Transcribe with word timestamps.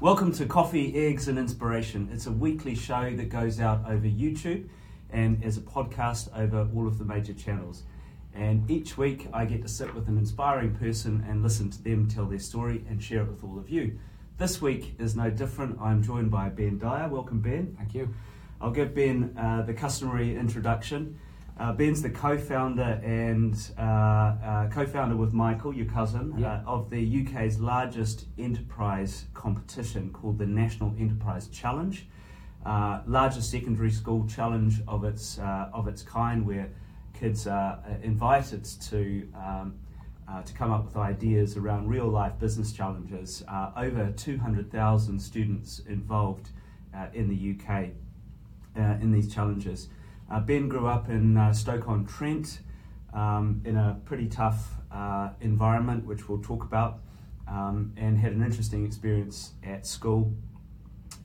Welcome 0.00 0.30
to 0.34 0.46
Coffee, 0.46 0.94
Eggs 0.94 1.26
and 1.26 1.36
Inspiration. 1.40 2.08
It's 2.12 2.26
a 2.26 2.30
weekly 2.30 2.76
show 2.76 3.16
that 3.16 3.30
goes 3.30 3.58
out 3.58 3.80
over 3.84 4.06
YouTube 4.06 4.68
and 5.10 5.42
as 5.42 5.56
a 5.56 5.60
podcast 5.60 6.28
over 6.38 6.68
all 6.72 6.86
of 6.86 6.98
the 6.98 7.04
major 7.04 7.32
channels. 7.32 7.82
And 8.32 8.70
each 8.70 8.96
week 8.96 9.26
I 9.32 9.44
get 9.44 9.60
to 9.62 9.68
sit 9.68 9.92
with 9.92 10.06
an 10.06 10.16
inspiring 10.16 10.76
person 10.76 11.26
and 11.28 11.42
listen 11.42 11.68
to 11.70 11.82
them 11.82 12.06
tell 12.06 12.26
their 12.26 12.38
story 12.38 12.84
and 12.88 13.02
share 13.02 13.22
it 13.22 13.28
with 13.28 13.42
all 13.42 13.58
of 13.58 13.70
you. 13.70 13.98
This 14.36 14.62
week 14.62 14.94
is 15.00 15.16
no 15.16 15.30
different. 15.30 15.80
I'm 15.80 16.00
joined 16.00 16.30
by 16.30 16.48
Ben 16.50 16.78
Dyer. 16.78 17.08
Welcome, 17.08 17.40
Ben. 17.40 17.74
Thank 17.76 17.92
you. 17.92 18.14
I'll 18.60 18.70
give 18.70 18.94
Ben 18.94 19.34
uh, 19.36 19.62
the 19.62 19.74
customary 19.74 20.36
introduction. 20.36 21.18
Uh, 21.58 21.72
Ben's 21.72 22.00
the 22.02 22.10
co-founder 22.10 23.00
and 23.02 23.56
uh, 23.76 23.82
uh, 23.82 24.68
co-founder 24.68 25.16
with 25.16 25.32
Michael, 25.32 25.74
your 25.74 25.86
cousin, 25.86 26.34
Yeah. 26.38 26.62
uh, 26.64 26.70
of 26.70 26.88
the 26.90 27.20
UK's 27.22 27.58
largest 27.58 28.26
enterprise 28.38 29.24
competition 29.34 30.10
called 30.12 30.38
the 30.38 30.46
National 30.46 30.94
Enterprise 30.98 31.48
Challenge, 31.48 32.06
uh, 32.64 33.00
largest 33.06 33.50
secondary 33.50 33.90
school 33.90 34.24
challenge 34.28 34.80
of 34.86 35.02
its 35.02 35.38
uh, 35.40 35.70
of 35.72 35.88
its 35.88 36.02
kind, 36.02 36.46
where 36.46 36.68
kids 37.12 37.48
are 37.48 37.82
invited 38.02 38.64
to 38.64 39.28
um, 39.34 39.74
uh, 40.28 40.42
to 40.42 40.52
come 40.54 40.70
up 40.70 40.84
with 40.84 40.96
ideas 40.96 41.56
around 41.56 41.88
real 41.88 42.06
life 42.06 42.38
business 42.38 42.72
challenges. 42.72 43.42
Uh, 43.48 43.72
over 43.76 44.12
200,000 44.12 45.18
students 45.18 45.80
involved 45.88 46.50
uh, 46.94 47.06
in 47.14 47.28
the 47.28 47.56
UK 47.56 47.88
uh, 48.76 49.02
in 49.02 49.10
these 49.10 49.32
challenges. 49.34 49.88
Uh, 50.30 50.40
ben 50.40 50.68
grew 50.68 50.86
up 50.86 51.08
in 51.08 51.36
uh, 51.36 51.52
Stoke-on-Trent 51.52 52.60
um, 53.14 53.62
in 53.64 53.76
a 53.76 53.98
pretty 54.04 54.26
tough 54.26 54.74
uh, 54.92 55.30
environment, 55.40 56.04
which 56.04 56.28
we'll 56.28 56.42
talk 56.42 56.64
about, 56.64 57.00
um, 57.46 57.92
and 57.96 58.18
had 58.18 58.32
an 58.32 58.42
interesting 58.42 58.84
experience 58.84 59.52
at 59.64 59.86
school, 59.86 60.34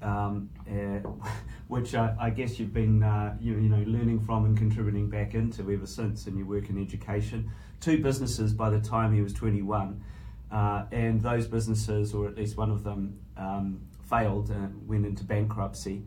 um, 0.01 0.49
uh, 0.69 1.09
which 1.67 1.95
I, 1.95 2.29
guess 2.29 2.59
you've 2.59 2.73
been 2.73 3.03
uh, 3.03 3.35
you, 3.41 3.53
you 3.55 3.69
know 3.69 3.83
learning 3.85 4.21
from 4.21 4.45
and 4.45 4.57
contributing 4.57 5.09
back 5.09 5.33
into 5.33 5.69
ever 5.69 5.85
since 5.85 6.27
in 6.27 6.37
your 6.37 6.47
work 6.47 6.69
in 6.69 6.81
education. 6.81 7.51
Two 7.81 8.01
businesses 8.01 8.53
by 8.53 8.69
the 8.69 8.79
time 8.79 9.13
he 9.13 9.21
was 9.21 9.33
21, 9.33 10.01
uh, 10.49 10.85
and 10.93 11.19
those 11.19 11.45
businesses, 11.45 12.13
or 12.13 12.27
at 12.27 12.37
least 12.37 12.55
one 12.55 12.71
of 12.71 12.85
them, 12.85 13.19
um, 13.35 13.81
failed 14.09 14.49
and 14.49 14.87
went 14.87 15.05
into 15.05 15.25
bankruptcy 15.25 16.03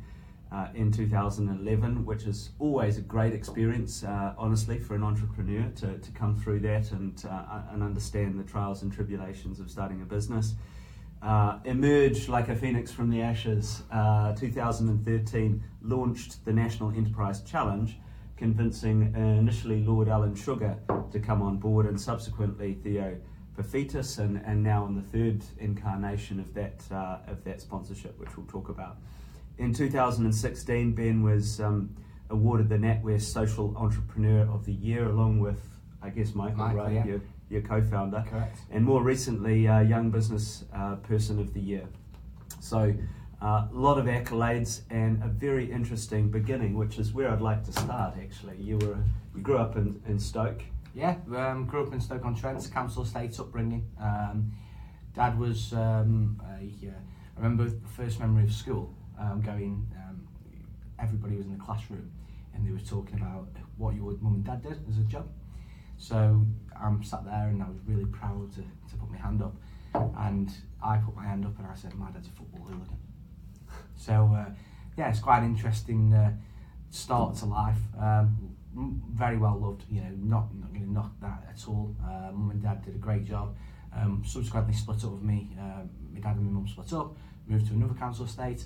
uh, 0.52 0.68
in 0.74 0.92
2011, 0.92 2.04
which 2.04 2.24
is 2.24 2.50
always 2.58 2.98
a 2.98 3.00
great 3.00 3.32
experience, 3.32 4.04
uh, 4.04 4.34
honestly, 4.38 4.78
for 4.78 4.94
an 4.94 5.02
entrepreneur 5.02 5.68
to, 5.76 5.98
to 5.98 6.10
come 6.12 6.36
through 6.36 6.60
that 6.60 6.92
and, 6.92 7.24
uh, 7.28 7.62
and 7.72 7.82
understand 7.82 8.38
the 8.38 8.44
trials 8.44 8.82
and 8.82 8.92
tribulations 8.92 9.58
of 9.58 9.70
starting 9.70 10.00
a 10.02 10.04
business. 10.04 10.54
Uh, 11.22 11.58
emerge 11.64 12.28
like 12.28 12.48
a 12.48 12.54
phoenix 12.54 12.92
from 12.92 13.10
the 13.10 13.20
ashes. 13.20 13.82
Uh, 13.90 14.32
2013 14.34 15.62
launched 15.82 16.44
the 16.44 16.52
National 16.52 16.90
Enterprise 16.94 17.42
Challenge, 17.42 17.98
convincing 18.36 19.14
initially 19.16 19.82
Lord 19.82 20.08
Alan 20.08 20.34
Sugar 20.34 20.76
to 21.10 21.18
come 21.18 21.42
on 21.42 21.56
board 21.56 21.86
and 21.86 22.00
subsequently 22.00 22.74
Theo 22.74 23.16
Paphitis, 23.56 24.18
and, 24.18 24.40
and 24.44 24.62
now 24.62 24.86
in 24.86 24.94
the 24.94 25.02
third 25.02 25.42
incarnation 25.58 26.38
of 26.38 26.52
that, 26.54 26.82
uh, 26.92 27.18
of 27.26 27.42
that 27.44 27.60
sponsorship, 27.60 28.18
which 28.20 28.36
we'll 28.36 28.46
talk 28.46 28.68
about. 28.68 28.98
In 29.58 29.72
2016, 29.72 30.92
Ben 30.92 31.22
was 31.22 31.60
um, 31.60 31.96
awarded 32.30 32.68
the 32.68 32.76
NatWest 32.76 33.22
Social 33.22 33.74
Entrepreneur 33.76 34.42
of 34.52 34.66
the 34.66 34.72
Year, 34.72 35.06
along 35.06 35.40
with, 35.40 35.60
I 36.02 36.10
guess, 36.10 36.34
Michael, 36.34 36.58
Michael, 36.58 36.78
right, 36.78 36.92
yeah. 36.92 37.06
your, 37.06 37.20
your 37.48 37.62
co-founder, 37.62 38.24
Correct. 38.28 38.58
and 38.70 38.84
more 38.84 39.02
recently, 39.02 39.66
uh, 39.66 39.80
Young 39.80 40.10
Business 40.10 40.64
uh, 40.74 40.96
Person 40.96 41.38
of 41.40 41.54
the 41.54 41.60
Year. 41.60 41.86
So, 42.60 42.94
uh, 43.40 43.68
a 43.70 43.74
lot 43.74 43.98
of 43.98 44.06
accolades 44.06 44.82
and 44.90 45.22
a 45.22 45.28
very 45.28 45.70
interesting 45.70 46.30
beginning, 46.30 46.76
which 46.76 46.98
is 46.98 47.12
where 47.12 47.30
I'd 47.30 47.40
like 47.40 47.64
to 47.64 47.72
start. 47.72 48.14
Actually, 48.20 48.56
you 48.58 48.78
were 48.78 48.98
you 49.34 49.42
grew 49.42 49.58
up 49.58 49.76
in, 49.76 50.00
in 50.06 50.18
Stoke. 50.18 50.62
Yeah, 50.94 51.16
um, 51.34 51.66
grew 51.66 51.86
up 51.86 51.92
in 51.92 52.00
Stoke-on-Trent, 52.00 52.70
council 52.72 53.02
estate 53.02 53.38
upbringing. 53.38 53.86
Um, 54.00 54.52
Dad 55.14 55.38
was, 55.38 55.72
um, 55.74 56.40
a, 56.42 56.88
uh, 56.88 56.90
I 57.36 57.40
remember 57.40 57.64
the 57.64 57.88
first 57.88 58.18
memory 58.18 58.44
of 58.44 58.52
school, 58.52 58.94
um, 59.18 59.40
going, 59.40 59.86
um, 59.96 60.26
everybody 60.98 61.36
was 61.36 61.46
in 61.46 61.52
the 61.56 61.64
classroom 61.64 62.10
and 62.54 62.66
they 62.66 62.72
were 62.72 62.78
talking 62.78 63.16
about 63.16 63.48
what 63.76 63.94
your 63.94 64.12
mum 64.20 64.34
and 64.34 64.44
dad 64.44 64.62
did 64.62 64.78
as 64.88 64.98
a 64.98 65.02
job. 65.02 65.28
So 65.98 66.44
I'm 66.80 67.02
sat 67.02 67.24
there 67.24 67.48
and 67.48 67.62
I 67.62 67.68
was 67.68 67.78
really 67.86 68.06
proud 68.06 68.52
to, 68.54 68.60
to 68.60 68.96
put 68.98 69.10
my 69.10 69.16
hand 69.16 69.42
up. 69.42 69.54
And 70.18 70.50
I 70.82 70.98
put 70.98 71.16
my 71.16 71.24
hand 71.24 71.46
up 71.46 71.58
and 71.58 71.66
I 71.66 71.74
said, 71.74 71.94
my 71.94 72.10
dad's 72.10 72.28
a 72.28 72.30
football 72.30 72.66
hooligan. 72.66 72.88
So 73.98 74.30
uh, 74.36 74.50
yeah, 74.96 75.08
it's 75.08 75.20
quite 75.20 75.38
an 75.38 75.46
interesting 75.46 76.12
uh, 76.12 76.32
start 76.90 77.36
to 77.36 77.46
life. 77.46 77.78
Um, 77.98 78.54
very 79.14 79.38
well 79.38 79.58
loved, 79.58 79.84
you 79.90 80.02
know, 80.02 80.10
not 80.18 80.54
not 80.54 80.72
going 80.72 80.84
to 80.84 80.92
knock 80.92 81.12
that 81.22 81.46
at 81.48 81.66
all. 81.66 81.94
Uh, 82.04 82.30
mum 82.32 82.50
and 82.50 82.62
dad 82.62 82.84
did 82.84 82.94
a 82.94 82.98
great 82.98 83.24
job. 83.24 83.56
Um, 83.94 84.22
subsequently 84.26 84.74
split 84.74 85.02
up 85.04 85.12
with 85.12 85.22
me. 85.22 85.56
Uh, 85.58 85.82
my 86.12 86.20
dad 86.20 86.36
and 86.36 86.44
my 86.44 86.52
mum 86.52 86.68
split 86.68 86.92
up, 86.92 87.16
moved 87.46 87.68
to 87.68 87.72
another 87.72 87.94
council 87.94 88.26
estate, 88.26 88.64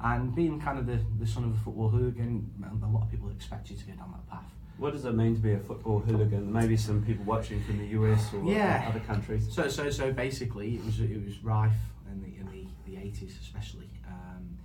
and 0.00 0.34
being 0.34 0.60
kind 0.60 0.78
of 0.78 0.86
the, 0.86 0.98
the 1.18 1.26
son 1.26 1.44
of 1.44 1.54
a 1.54 1.58
football 1.58 1.88
hooligan, 1.88 2.48
a 2.82 2.86
lot 2.86 3.02
of 3.02 3.10
people 3.10 3.30
expect 3.30 3.70
you 3.70 3.76
to 3.76 3.84
go 3.84 3.92
down 3.94 4.12
that 4.12 4.28
path. 4.30 4.44
What 4.76 4.92
does 4.92 5.04
it 5.04 5.12
mean 5.14 5.34
to 5.34 5.40
be 5.40 5.52
a 5.54 5.58
football 5.58 5.98
hooligan? 5.98 6.52
Maybe 6.52 6.76
some 6.76 7.02
people 7.02 7.24
watching 7.24 7.60
from 7.64 7.78
the 7.78 7.86
US 7.98 8.32
or 8.32 8.44
Yeah. 8.44 8.86
other 8.88 9.00
countries. 9.00 9.52
So 9.52 9.66
so 9.68 9.90
so 9.90 10.12
basically, 10.12 10.76
it 10.76 10.84
was 10.84 11.00
it 11.00 11.24
was 11.24 11.42
rife 11.42 11.72
in 12.12 12.20
the 12.22 12.36
in 12.38 12.46
the 12.46 12.64
the 12.86 12.96
eighties 12.96 13.36
especially, 13.40 13.90
um, 14.06 14.56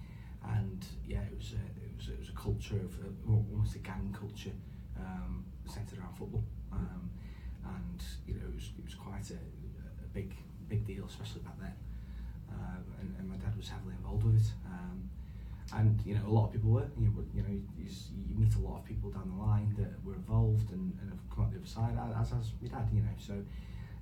and 0.55 0.85
yeah, 1.07 1.21
it 1.21 1.35
was 1.35 1.53
a, 1.53 1.83
it 1.83 1.91
was 1.97 2.09
it 2.09 2.19
was 2.19 2.29
a 2.29 2.33
culture 2.33 2.77
of 2.77 2.93
uh, 3.03 3.33
almost 3.51 3.73
a 3.75 3.79
gang 3.79 4.15
culture 4.17 4.53
um, 4.99 5.43
centered 5.65 5.97
around 5.97 6.13
football, 6.15 6.43
um, 6.71 7.09
and 7.65 8.03
you 8.27 8.35
know 8.35 8.45
it 8.49 8.53
was 8.53 8.69
it 8.77 8.85
was 8.85 8.93
quite 8.93 9.27
a, 9.31 9.33
a 9.33 10.07
big 10.13 10.35
big 10.69 10.85
deal, 10.85 11.05
especially 11.05 11.41
back 11.41 11.59
then. 11.59 11.73
Um, 12.51 12.83
and, 12.99 13.15
and 13.17 13.27
my 13.27 13.35
dad 13.37 13.57
was 13.57 13.67
heavily 13.67 13.95
involved 13.97 14.25
with 14.25 14.35
it. 14.35 14.51
Um, 14.67 15.09
and 15.75 15.99
you 16.05 16.13
know 16.15 16.21
a 16.27 16.33
lot 16.33 16.45
of 16.47 16.51
people 16.53 16.71
were 16.71 16.87
you 16.97 17.07
know, 17.07 17.23
you 17.33 17.41
know 17.41 17.49
you, 17.49 17.85
you 18.29 18.35
meet 18.37 18.53
a 18.55 18.59
lot 18.59 18.79
of 18.79 18.85
people 18.85 19.09
down 19.09 19.27
the 19.35 19.41
line 19.43 19.73
that 19.77 19.91
were 20.05 20.15
involved 20.15 20.71
and, 20.71 20.97
and 21.01 21.09
have 21.09 21.19
come 21.33 21.45
out 21.45 21.51
the 21.51 21.57
other 21.57 21.67
side 21.67 21.97
as 22.19 22.31
as 22.33 22.51
my 22.61 22.67
dad 22.67 22.87
you 22.93 23.01
know 23.01 23.15
so 23.17 23.33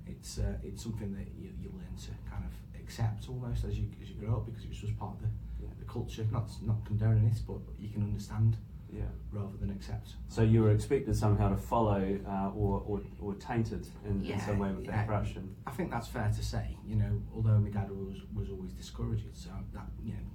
it's 0.06 0.38
uh, 0.38 0.54
it's 0.62 0.82
something 0.82 1.12
that 1.14 1.26
you, 1.38 1.50
you 1.60 1.70
learn 1.70 1.96
to 1.96 2.10
kind 2.30 2.44
of 2.44 2.80
accept 2.80 3.28
almost 3.28 3.64
as 3.64 3.78
you 3.78 3.86
as 4.02 4.10
you 4.10 4.16
grow 4.16 4.36
up 4.36 4.46
because 4.46 4.64
it 4.64 4.68
was 4.68 4.78
just 4.78 4.98
part 4.98 5.14
of 5.16 5.22
the, 5.22 5.28
Yeah. 5.62 5.68
the 5.78 5.84
culture 5.84 6.26
not 6.30 6.48
not 6.62 6.84
condoning 6.84 7.24
it 7.26 7.38
but 7.46 7.58
you 7.78 7.88
can 7.88 8.02
understand 8.02 8.56
Yeah. 8.92 9.04
rather 9.30 9.56
than 9.60 9.70
accept 9.70 10.16
So 10.28 10.42
you 10.42 10.62
were 10.64 10.72
expected 10.72 11.16
somehow 11.16 11.48
to 11.50 11.56
follow 11.56 12.02
uh, 12.26 12.50
or, 12.62 12.82
or, 12.86 13.00
or 13.20 13.34
tainted 13.36 13.86
in, 14.04 14.24
in 14.26 14.38
some 14.40 14.58
way 14.58 14.70
with 14.72 14.86
that 14.86 14.94
yeah. 14.94 15.06
brush. 15.06 15.36
And, 15.36 15.54
I 15.66 15.70
think 15.70 15.90
that's 15.90 16.08
fair 16.08 16.28
to 16.38 16.44
say 16.44 16.76
you 16.84 16.96
know 16.96 17.22
although 17.34 17.58
my 17.58 17.70
dad 17.70 17.88
was 17.90 18.18
was 18.34 18.50
always 18.50 18.72
discouraged, 18.72 19.24
so 19.34 19.50
that 19.72 19.86
you 20.04 20.12
know 20.14 20.26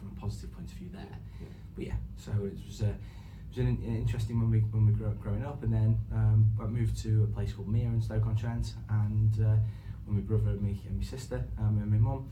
from 0.00 0.16
a 0.16 0.20
positive 0.20 0.52
point 0.52 0.70
of 0.72 0.76
view 0.76 0.88
there 0.92 1.18
yeah. 1.40 1.46
but 1.76 1.84
yeah, 1.86 1.94
so 2.16 2.32
it 2.44 2.56
was, 2.66 2.82
uh, 2.82 2.86
it 2.86 3.56
was 3.56 3.58
an, 3.58 3.66
an 3.84 3.96
interesting 3.96 4.40
when 4.40 4.50
we 4.50 4.60
when 4.70 4.86
we 4.86 4.92
grew 4.92 5.06
up 5.06 5.20
growing 5.20 5.44
up, 5.44 5.62
and 5.62 5.72
then 5.72 5.98
um, 6.12 6.50
I 6.60 6.66
moved 6.66 6.96
to 7.02 7.24
a 7.24 7.26
place 7.26 7.52
called 7.52 7.68
Meir 7.68 7.88
in 7.88 8.00
Stoke 8.00 8.26
on 8.26 8.36
Trent, 8.36 8.74
and 8.88 9.32
uh, 9.44 9.56
with 10.06 10.16
my 10.16 10.20
brother 10.20 10.50
and 10.50 10.62
me 10.62 10.80
and 10.88 10.98
my 10.98 11.04
sister 11.04 11.44
um, 11.58 11.78
and 11.82 11.90
my 11.90 11.98
mum, 11.98 12.30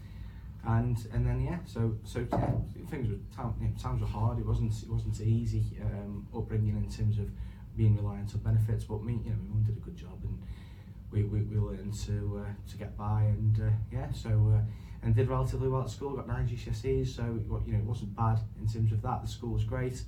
and 0.64 0.96
and 1.12 1.26
then 1.26 1.40
yeah, 1.44 1.58
so 1.66 1.96
so 2.04 2.26
yeah, 2.32 2.50
things 2.90 3.08
were 3.08 3.18
time, 3.34 3.54
you 3.60 3.68
know, 3.68 3.74
times 3.80 4.00
were 4.00 4.06
hard. 4.06 4.38
It 4.38 4.46
wasn't 4.46 4.74
it 4.82 4.88
wasn't 4.88 5.20
easy 5.20 5.64
um, 5.82 6.26
upbringing 6.34 6.76
in 6.76 6.90
terms 6.90 7.18
of 7.18 7.28
being 7.76 7.96
reliant 7.96 8.34
on 8.34 8.40
benefits, 8.40 8.84
but 8.84 9.02
me 9.02 9.20
you 9.24 9.30
know 9.30 9.36
my 9.42 9.54
mum 9.54 9.64
did 9.66 9.76
a 9.76 9.80
good 9.80 9.96
job 9.96 10.18
and. 10.24 10.38
We, 11.10 11.24
we, 11.24 11.40
we 11.42 11.56
learned 11.56 11.94
to 12.06 12.44
uh, 12.44 12.70
to 12.70 12.76
get 12.76 12.96
by 12.96 13.22
and 13.22 13.58
uh, 13.60 13.70
yeah 13.90 14.12
so 14.12 14.52
uh, 14.54 14.60
and 15.02 15.14
did 15.14 15.28
relatively 15.28 15.68
well 15.68 15.82
at 15.82 15.90
school. 15.90 16.16
Got 16.16 16.28
nine 16.28 16.48
GCSEs, 16.48 17.08
so 17.08 17.22
it, 17.22 17.66
you 17.66 17.72
know 17.72 17.78
it 17.78 17.84
wasn't 17.84 18.14
bad 18.16 18.40
in 18.60 18.66
terms 18.68 18.92
of 18.92 19.02
that. 19.02 19.22
The 19.22 19.28
school 19.28 19.52
was 19.52 19.64
great, 19.64 20.02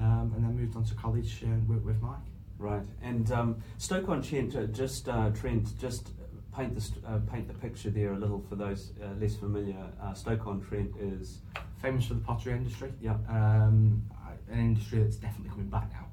um, 0.00 0.32
and 0.34 0.44
then 0.44 0.56
moved 0.56 0.76
on 0.76 0.84
to 0.84 0.94
college 0.94 1.42
uh, 1.44 1.48
with, 1.66 1.82
with 1.82 2.00
Mike. 2.02 2.18
Right. 2.58 2.84
And 3.02 3.30
um, 3.32 3.62
Stoke 3.78 4.08
on 4.08 4.22
Trent, 4.22 4.56
uh, 4.56 4.64
just 4.64 5.08
uh, 5.08 5.30
Trent, 5.30 5.78
just 5.78 6.12
paint 6.56 6.74
the 6.74 6.80
st- 6.80 7.04
uh, 7.06 7.18
paint 7.30 7.48
the 7.48 7.54
picture 7.54 7.90
there 7.90 8.14
a 8.14 8.18
little 8.18 8.40
for 8.48 8.56
those 8.56 8.92
uh, 9.02 9.08
less 9.20 9.36
familiar. 9.36 9.86
Uh, 10.02 10.14
Stoke 10.14 10.46
on 10.46 10.60
Trent 10.60 10.92
is 10.98 11.38
Famous 11.78 12.06
for 12.06 12.14
the 12.14 12.20
pottery 12.20 12.54
industry, 12.54 12.90
yeah. 13.02 13.16
um, 13.28 14.02
an 14.50 14.58
industry 14.58 15.02
that's 15.02 15.16
definitely 15.16 15.50
coming 15.50 15.68
back 15.68 15.90
now, 15.92 16.06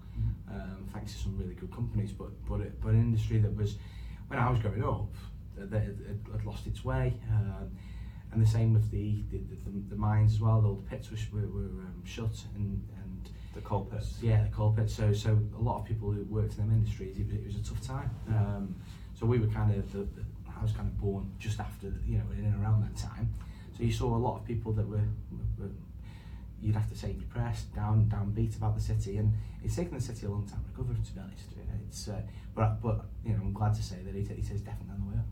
um, 0.54 0.86
thanks 0.94 1.14
to 1.14 1.20
some 1.20 1.38
really 1.38 1.54
good 1.54 1.72
companies. 1.72 2.12
But 2.12 2.32
but 2.48 2.60
it, 2.60 2.82
but 2.82 2.90
an 2.90 3.00
industry 3.00 3.38
that 3.40 3.56
was 3.56 3.78
when 4.34 4.44
I 4.44 4.50
was 4.50 4.60
growing 4.60 4.84
up, 4.84 5.14
that 5.58 5.84
had, 5.84 6.46
lost 6.46 6.66
its 6.68 6.84
way. 6.84 7.14
Um, 7.32 7.72
and 8.32 8.42
the 8.42 8.50
same 8.50 8.74
with 8.74 8.90
the 8.90 9.24
the, 9.32 9.38
the, 9.38 9.72
the 9.90 9.96
mines 9.96 10.34
as 10.34 10.40
well. 10.40 10.64
All 10.66 10.76
the 10.76 10.90
pits 10.90 11.10
were, 11.12 11.40
were, 11.40 11.48
were 11.48 11.70
um, 11.70 12.02
shut 12.04 12.36
and, 12.56 12.84
and 12.98 13.30
The 13.54 13.62
coal 13.62 13.86
pits. 13.86 14.18
Yeah, 14.22 14.44
the 14.44 14.50
coal 14.50 14.74
pits. 14.74 14.96
So, 14.96 15.14
so 15.14 15.40
a 15.56 15.62
lot 15.62 15.80
of 15.80 15.86
people 15.86 16.12
who 16.12 16.24
worked 16.24 16.58
in 16.58 16.68
them 16.68 16.72
industries, 16.72 17.18
it 17.20 17.28
was, 17.28 17.36
it 17.36 17.46
was 17.46 17.56
a 17.58 17.64
tough 17.64 17.86
time. 17.86 18.10
Um, 18.30 18.76
so 19.14 19.28
we 19.28 19.38
were 19.38 19.48
kind 19.48 19.72
of, 19.74 19.92
the, 19.92 20.00
the, 20.00 20.26
I 20.60 20.64
was 20.64 20.72
kind 20.72 20.88
of 20.88 21.00
born 21.00 21.32
just 21.38 21.60
after, 21.60 21.94
you 22.08 22.18
know, 22.18 22.26
in 22.36 22.46
and 22.46 22.62
around 22.64 22.82
that 22.82 22.98
time. 22.98 23.32
So 23.78 23.84
you 23.84 23.94
saw 23.94 24.16
a 24.16 24.18
lot 24.18 24.38
of 24.38 24.46
people 24.46 24.72
that 24.74 24.88
were, 24.88 25.08
were 25.60 25.70
you'd 26.64 26.76
have 26.76 26.90
to 26.90 26.96
say 26.96 27.14
depressed, 27.14 27.74
down, 27.76 28.10
downbeat 28.10 28.56
about 28.58 28.76
the 28.76 28.82
city, 28.82 29.18
and 29.18 29.34
it's 29.64 29.76
taken 29.76 29.94
the 29.94 30.02
city 30.02 30.26
a 30.26 30.30
long 30.30 30.48
time 30.48 30.64
to 30.64 30.70
recover. 30.72 30.94
To 30.94 31.12
be 31.14 31.20
honest, 31.20 31.46
it's 31.88 32.08
uh, 32.08 32.22
but 32.56 32.82
but 32.82 33.06
you 33.26 33.34
know 33.34 33.42
I'm 33.42 33.54
glad 33.54 33.74
to 33.76 33.84
say 33.84 33.98
that 34.06 34.16
it, 34.16 34.30
it 34.32 34.52
is 34.52 34.62
definitely 34.62 34.94
on 34.94 35.02
the 35.02 35.12
way 35.12 35.20
up. 35.20 35.26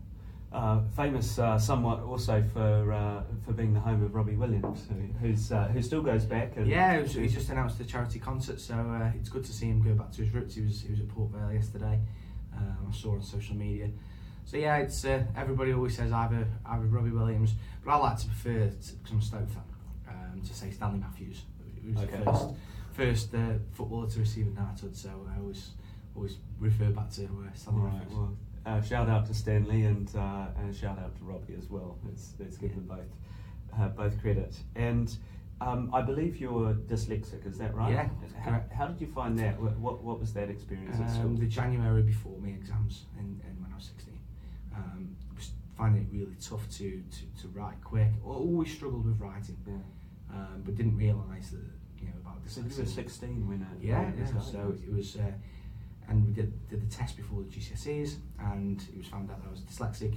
Uh, 0.52 0.80
famous 0.94 1.38
uh, 1.38 1.58
somewhat 1.58 2.00
also 2.00 2.44
for 2.52 2.92
uh, 2.92 3.22
for 3.44 3.52
being 3.52 3.72
the 3.72 3.80
home 3.80 4.02
of 4.04 4.14
Robbie 4.14 4.36
Williams, 4.36 4.86
who, 4.88 5.26
who's 5.26 5.50
uh, 5.50 5.68
who 5.68 5.80
still 5.80 6.02
goes 6.02 6.24
back. 6.24 6.52
And 6.56 6.66
yeah, 6.66 7.02
he's 7.02 7.34
just 7.34 7.48
announced 7.48 7.80
a 7.80 7.84
charity 7.84 8.18
concert, 8.18 8.60
so 8.60 8.74
uh, 8.74 9.10
it's 9.16 9.30
good 9.30 9.44
to 9.44 9.52
see 9.52 9.66
him 9.66 9.82
go 9.82 9.94
back 9.94 10.12
to 10.12 10.22
his 10.22 10.34
roots. 10.34 10.54
He 10.54 10.60
was 10.60 10.82
he 10.82 10.90
was 10.90 11.00
at 11.00 11.08
Port 11.08 11.30
Vale 11.30 11.54
yesterday. 11.54 11.98
Um, 12.54 12.88
I 12.90 12.94
saw 12.94 13.12
on 13.12 13.22
social 13.22 13.56
media. 13.56 13.88
So 14.44 14.58
yeah, 14.58 14.76
it's 14.78 15.04
uh, 15.06 15.24
everybody 15.36 15.72
always 15.72 15.96
says 15.96 16.12
either 16.12 16.46
either 16.66 16.84
Robbie 16.84 17.10
Williams, 17.10 17.54
but 17.82 17.92
I 17.92 17.96
like 17.96 18.18
to 18.18 18.26
prefer 18.26 18.66
because 18.66 19.10
I'm 19.10 19.18
a 19.18 19.22
Stoke 19.22 19.48
fan 19.48 19.62
um, 20.32 20.40
to 20.42 20.54
say 20.54 20.70
Stanley 20.70 20.98
Matthews, 21.00 21.42
who 21.84 21.92
was 21.92 22.02
Okay. 22.04 22.18
the 22.18 22.24
first 22.24 22.46
first 22.92 23.34
uh, 23.34 23.54
footballer 23.72 24.08
to 24.10 24.18
receive 24.20 24.46
a 24.46 24.50
knighthood. 24.50 24.94
So 24.96 25.10
I 25.34 25.38
always 25.40 25.70
always 26.14 26.36
refer 26.60 26.90
back 26.90 27.10
to 27.10 27.24
uh, 27.24 27.52
Stanley 27.54 27.80
right, 27.82 27.92
Matthews. 27.94 28.12
well, 28.14 28.36
uh, 28.66 28.80
shout 28.82 29.08
out 29.08 29.26
to 29.26 29.34
Stanley 29.34 29.84
and 29.84 30.08
uh, 30.16 30.46
and 30.58 30.74
shout 30.74 30.98
out 30.98 31.16
to 31.18 31.24
Robbie 31.24 31.54
as 31.58 31.68
well. 31.70 31.98
Let's 32.04 32.34
let's 32.38 32.56
give 32.56 32.70
Yeah. 32.70 32.76
them 32.76 32.86
both 32.86 33.80
uh, 33.80 33.88
both 33.88 34.20
credit. 34.20 34.54
And 34.76 35.14
um, 35.60 35.90
I 35.94 36.02
believe 36.02 36.38
you're 36.38 36.74
dyslexic. 36.74 37.46
Is 37.46 37.56
that 37.58 37.74
right? 37.74 37.92
Yeah, 37.92 38.08
How, 38.40 38.60
how 38.76 38.86
did 38.88 39.00
you 39.00 39.06
find 39.06 39.38
that? 39.38 39.60
What 39.60 39.78
what, 39.78 40.02
what 40.02 40.20
was 40.20 40.32
that 40.34 40.50
experience 40.50 40.98
at 41.00 41.10
school? 41.10 41.22
Um, 41.26 41.36
the 41.36 41.46
January 41.46 42.02
before 42.02 42.36
my 42.40 42.48
exams 42.48 43.04
in 43.18 43.40
when 43.62 43.72
I 43.72 43.76
was 43.76 43.84
16, 43.84 44.18
um, 44.76 45.16
was 45.36 45.50
finding 45.78 46.02
it 46.02 46.08
really 46.12 46.34
tough 46.40 46.68
to, 46.78 47.02
to, 47.16 47.42
to 47.42 47.48
write 47.54 47.82
quick. 47.82 48.08
I 48.24 48.28
always 48.28 48.70
struggled 48.72 49.04
with 49.06 49.18
writing, 49.20 49.56
yeah. 49.66 49.74
Um, 50.32 50.62
but 50.64 50.74
didn't 50.74 50.96
realise 50.96 51.50
that 51.50 51.60
you 52.00 52.06
know 52.06 52.14
about 52.20 52.38
So 52.46 52.60
you 52.60 52.66
were 52.66 52.84
16 52.86 53.46
when 53.48 53.62
it 53.62 53.84
Yeah, 53.86 54.10
was 54.10 54.30
yeah. 54.32 54.40
So 54.40 54.74
it 54.86 54.92
was, 54.92 55.16
uh, 55.16 55.30
and 56.08 56.26
we 56.26 56.32
did, 56.32 56.68
did 56.68 56.80
the 56.82 56.94
test 56.94 57.16
before 57.16 57.42
the 57.42 57.48
GCSEs, 57.48 58.16
and 58.40 58.80
it 58.92 58.98
was 58.98 59.06
found 59.06 59.30
out 59.30 59.40
that 59.42 59.48
I 59.48 59.50
was 59.50 59.60
dyslexic. 59.60 60.16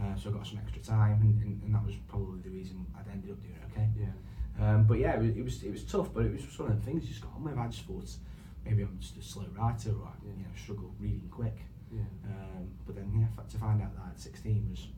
Uh, 0.00 0.14
so 0.16 0.30
I 0.30 0.32
got 0.32 0.46
some 0.46 0.58
extra 0.58 0.80
time, 0.80 1.20
and, 1.20 1.42
and, 1.42 1.62
and 1.64 1.74
that 1.74 1.84
was 1.84 1.96
probably 2.06 2.40
the 2.40 2.50
reason 2.50 2.86
I'd 2.96 3.10
ended 3.10 3.30
up 3.32 3.40
doing 3.42 3.54
it, 3.54 3.72
okay. 3.72 3.88
yeah. 3.98 4.12
Um, 4.60 4.84
but 4.84 4.98
yeah, 4.98 5.14
it 5.14 5.20
was, 5.22 5.36
it 5.36 5.44
was 5.44 5.62
it 5.64 5.70
was 5.72 5.84
tough, 5.84 6.12
but 6.14 6.24
it 6.24 6.32
was 6.32 6.42
just 6.42 6.58
one 6.58 6.70
of 6.72 6.78
the 6.80 6.86
things 6.86 7.02
you 7.04 7.08
just 7.10 7.20
got 7.22 7.32
on 7.34 7.44
with. 7.44 7.56
I 7.58 7.66
just 7.68 7.82
thought 7.84 8.08
maybe 8.64 8.82
I'm 8.82 8.96
just 9.00 9.16
a 9.16 9.22
slow 9.22 9.44
writer, 9.56 9.90
or 9.90 10.06
I, 10.06 10.10
Yeah. 10.24 10.32
you 10.36 10.42
know 10.44 10.50
struggle 10.56 10.94
reading 11.00 11.28
quick. 11.30 11.58
Yeah. 11.92 12.00
Um, 12.26 12.68
but 12.86 12.96
then 12.96 13.10
yeah, 13.14 13.42
to 13.48 13.56
find 13.58 13.80
out 13.82 13.94
that 13.96 14.12
at 14.14 14.20
16 14.20 14.66
was 14.70 14.88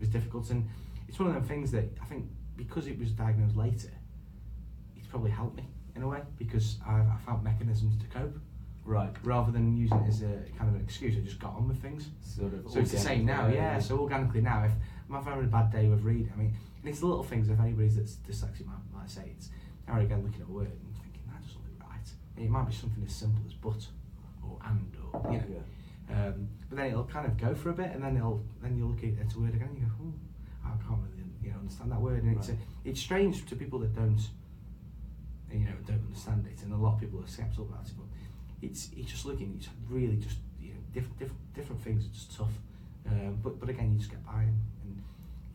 was 0.00 0.08
difficult, 0.08 0.50
and 0.50 0.68
it's 1.08 1.18
one 1.18 1.28
of 1.28 1.34
them 1.34 1.44
things 1.44 1.70
that 1.72 1.84
I 2.02 2.04
think 2.06 2.26
because 2.58 2.86
it 2.86 2.98
was 2.98 3.12
diagnosed 3.12 3.56
later, 3.56 3.90
it's 4.96 5.06
probably 5.06 5.30
helped 5.30 5.56
me 5.56 5.64
in 5.96 6.02
a 6.02 6.08
way 6.08 6.20
because 6.36 6.76
I, 6.86 6.96
I 6.96 7.16
found 7.24 7.42
mechanisms 7.42 7.94
to 8.02 8.06
cope 8.08 8.36
Right. 8.84 9.14
rather 9.22 9.52
than 9.52 9.76
using 9.76 9.98
it 9.98 10.08
as 10.08 10.22
a 10.22 10.32
kind 10.56 10.68
of 10.68 10.74
an 10.74 10.80
excuse. 10.82 11.14
I 11.16 11.20
just 11.20 11.38
got 11.38 11.54
on 11.54 11.68
with 11.68 11.80
things. 11.80 12.08
Sort 12.22 12.54
of. 12.54 12.70
So 12.70 12.80
it's 12.80 12.90
the 12.92 12.98
same 12.98 13.26
now, 13.26 13.44
organic, 13.44 13.56
yeah. 13.56 13.78
So 13.78 13.98
organically 13.98 14.40
now, 14.40 14.64
if 14.64 14.72
I'm 15.12 15.22
having 15.22 15.44
a 15.44 15.46
bad 15.48 15.70
day 15.70 15.88
with 15.88 16.02
reading, 16.02 16.30
I 16.34 16.38
mean, 16.38 16.54
and 16.80 16.88
it's 16.90 17.00
the 17.00 17.06
little 17.06 17.22
things. 17.24 17.50
If 17.50 17.60
anybody's 17.60 17.96
that's 17.96 18.16
dyslexic 18.16 18.66
might, 18.66 18.76
might 18.94 19.10
say 19.10 19.32
it's 19.36 19.50
now 19.86 20.00
again 20.00 20.22
looking 20.24 20.40
at 20.40 20.48
a 20.48 20.52
word 20.52 20.68
and 20.68 20.94
thinking 21.02 21.22
that 21.26 21.42
doesn't 21.42 21.60
look 21.60 21.80
right. 21.88 22.08
And 22.36 22.46
it 22.46 22.50
might 22.50 22.66
be 22.66 22.74
something 22.74 23.04
as 23.04 23.12
simple 23.14 23.42
as 23.46 23.52
but 23.52 23.86
or 24.42 24.58
and 24.66 24.96
or 25.12 25.32
you 25.32 25.38
know. 25.38 25.44
Yeah. 26.08 26.26
Um, 26.28 26.48
but 26.70 26.78
then 26.78 26.86
it'll 26.86 27.04
kind 27.04 27.26
of 27.26 27.36
go 27.36 27.54
for 27.54 27.68
a 27.68 27.74
bit, 27.74 27.90
and 27.92 28.02
then 28.02 28.16
it'll 28.16 28.42
then 28.62 28.78
you'll 28.78 28.88
look 28.88 29.04
at 29.04 29.34
a 29.34 29.38
word 29.38 29.54
again, 29.54 29.68
and 29.68 29.78
you 29.78 29.84
go, 29.84 29.92
oh, 30.02 30.14
I 30.64 30.70
can't 30.88 31.00
really 31.12 31.27
you 31.48 31.54
know 31.54 31.60
understand 31.60 31.90
that 31.92 32.00
word, 32.00 32.22
and 32.22 32.36
it's 32.36 32.50
a, 32.50 32.56
it's 32.84 33.00
strange 33.00 33.46
to 33.46 33.56
people 33.56 33.78
that 33.80 33.94
don't 33.94 34.20
you 35.50 35.60
know 35.64 35.72
don't 35.86 36.02
understand 36.06 36.46
it, 36.46 36.62
and 36.62 36.72
a 36.72 36.76
lot 36.76 36.94
of 36.94 37.00
people 37.00 37.20
are 37.22 37.26
skeptical 37.26 37.64
about 37.64 37.86
it. 37.86 37.92
But 37.96 38.06
it's 38.60 38.90
it's 38.96 39.10
just 39.10 39.24
looking, 39.24 39.54
it's 39.58 39.68
really 39.88 40.16
just 40.16 40.36
you 40.60 40.70
know 40.74 40.80
different 40.92 41.18
different 41.18 41.54
different 41.54 41.82
things 41.82 42.04
are 42.06 42.12
just 42.14 42.36
tough. 42.36 42.52
Um, 43.08 43.38
but 43.42 43.58
but 43.58 43.68
again, 43.70 43.92
you 43.92 43.98
just 43.98 44.10
get 44.10 44.24
by, 44.26 44.42
and, 44.42 44.58
and 44.84 45.02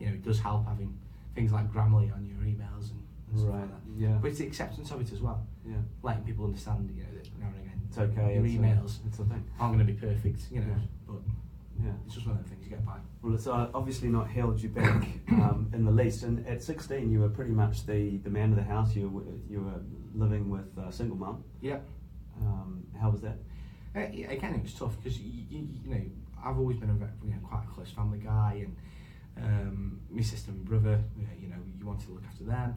you 0.00 0.06
know 0.08 0.14
it 0.14 0.24
does 0.24 0.40
help 0.40 0.66
having 0.66 0.98
things 1.36 1.52
like 1.52 1.72
Grammarly 1.72 2.12
on 2.14 2.24
your 2.26 2.42
emails 2.44 2.90
and, 2.90 3.02
and 3.30 3.38
stuff 3.38 3.50
Right. 3.52 3.60
like 3.60 3.70
that. 3.70 3.82
Yeah. 3.96 4.18
But 4.20 4.28
it's 4.30 4.38
the 4.38 4.46
acceptance 4.46 4.90
of 4.90 5.00
it 5.00 5.12
as 5.12 5.20
well, 5.20 5.46
yeah. 5.66 5.76
letting 6.02 6.24
people 6.24 6.44
understand 6.44 6.90
you 6.94 7.02
know 7.04 7.08
that 7.16 7.28
now 7.38 7.46
and 7.46 7.56
again 7.66 7.80
It's 7.88 7.98
okay. 7.98 8.34
your 8.34 8.44
it's 8.46 8.54
emails 8.54 9.04
A, 9.04 9.08
it's 9.08 9.18
a 9.20 9.24
thing. 9.24 9.44
aren't 9.60 9.74
going 9.76 9.86
to 9.86 9.92
be 9.92 9.98
perfect, 9.98 10.40
you 10.50 10.60
know, 10.60 10.66
Yeah. 10.68 10.86
but 11.06 11.20
Yeah. 11.84 11.92
it's 12.06 12.14
just 12.14 12.26
one 12.26 12.36
of 12.36 12.42
the 12.42 12.48
things 12.48 12.64
you 12.64 12.70
get 12.70 12.84
by. 12.84 12.96
Well, 13.22 13.34
it's 13.34 13.46
uh, 13.46 13.68
obviously 13.74 14.08
not 14.08 14.28
held 14.28 14.60
you 14.60 14.70
back 14.70 15.06
um, 15.32 15.70
in 15.74 15.84
the 15.84 15.90
least. 15.90 16.22
And 16.22 16.46
at 16.46 16.62
16, 16.62 17.10
you 17.10 17.20
were 17.20 17.28
pretty 17.28 17.52
much 17.52 17.86
the, 17.86 18.16
the 18.18 18.30
man 18.30 18.50
of 18.50 18.56
the 18.56 18.62
house. 18.62 18.94
You 18.96 19.08
were, 19.08 19.22
you 19.48 19.60
were 19.60 19.80
living 20.14 20.50
with 20.50 20.76
a 20.78 20.92
single 20.92 21.16
mum. 21.16 21.44
Yeah. 21.60 21.78
Um, 22.40 22.84
how 23.00 23.10
was 23.10 23.20
that? 23.20 23.36
Uh, 23.94 24.06
yeah, 24.12 24.30
again, 24.30 24.54
it 24.54 24.62
was 24.62 24.74
tough 24.74 24.96
because 25.02 25.20
you, 25.20 25.44
you, 25.48 25.68
you 25.84 25.90
know 25.90 26.00
I've 26.44 26.58
always 26.58 26.76
been 26.76 26.90
a 26.90 27.24
you 27.24 27.32
know, 27.32 27.38
quite 27.42 27.64
a 27.64 27.74
close 27.74 27.90
family 27.90 28.18
guy, 28.18 28.66
and 28.66 28.76
um, 29.44 30.00
my 30.10 30.22
sister 30.22 30.50
and 30.50 30.64
brother, 30.64 31.00
you 31.16 31.48
know, 31.48 31.56
you 31.78 31.86
wanted 31.86 32.06
to 32.06 32.12
look 32.12 32.24
after 32.28 32.44
them, 32.44 32.76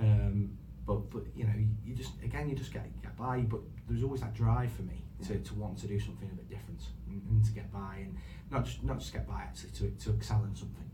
um, 0.00 0.58
but 0.86 1.10
but 1.10 1.22
you 1.34 1.44
know, 1.44 1.52
you, 1.84 1.94
just 1.94 2.12
again 2.22 2.48
you 2.48 2.54
just 2.56 2.72
get 2.72 2.86
get 3.02 3.16
by, 3.16 3.40
but 3.40 3.60
there's 3.88 4.02
always 4.02 4.20
that 4.20 4.34
drive 4.34 4.72
for 4.72 4.82
me 4.82 5.02
to, 5.26 5.38
to 5.38 5.54
want 5.54 5.78
to 5.78 5.86
do 5.86 5.98
something 5.98 6.28
a 6.30 6.34
bit 6.36 6.48
different 6.48 6.82
and, 7.08 7.22
and 7.30 7.44
to 7.44 7.52
get 7.52 7.72
by, 7.72 7.96
and 8.02 8.16
not 8.50 8.64
just 8.64 8.82
not 8.84 8.98
just 8.98 9.12
get 9.12 9.26
by 9.26 9.40
actually 9.42 9.70
to 9.70 9.90
to 10.04 10.10
excel 10.14 10.42
in 10.44 10.54
something. 10.54 10.88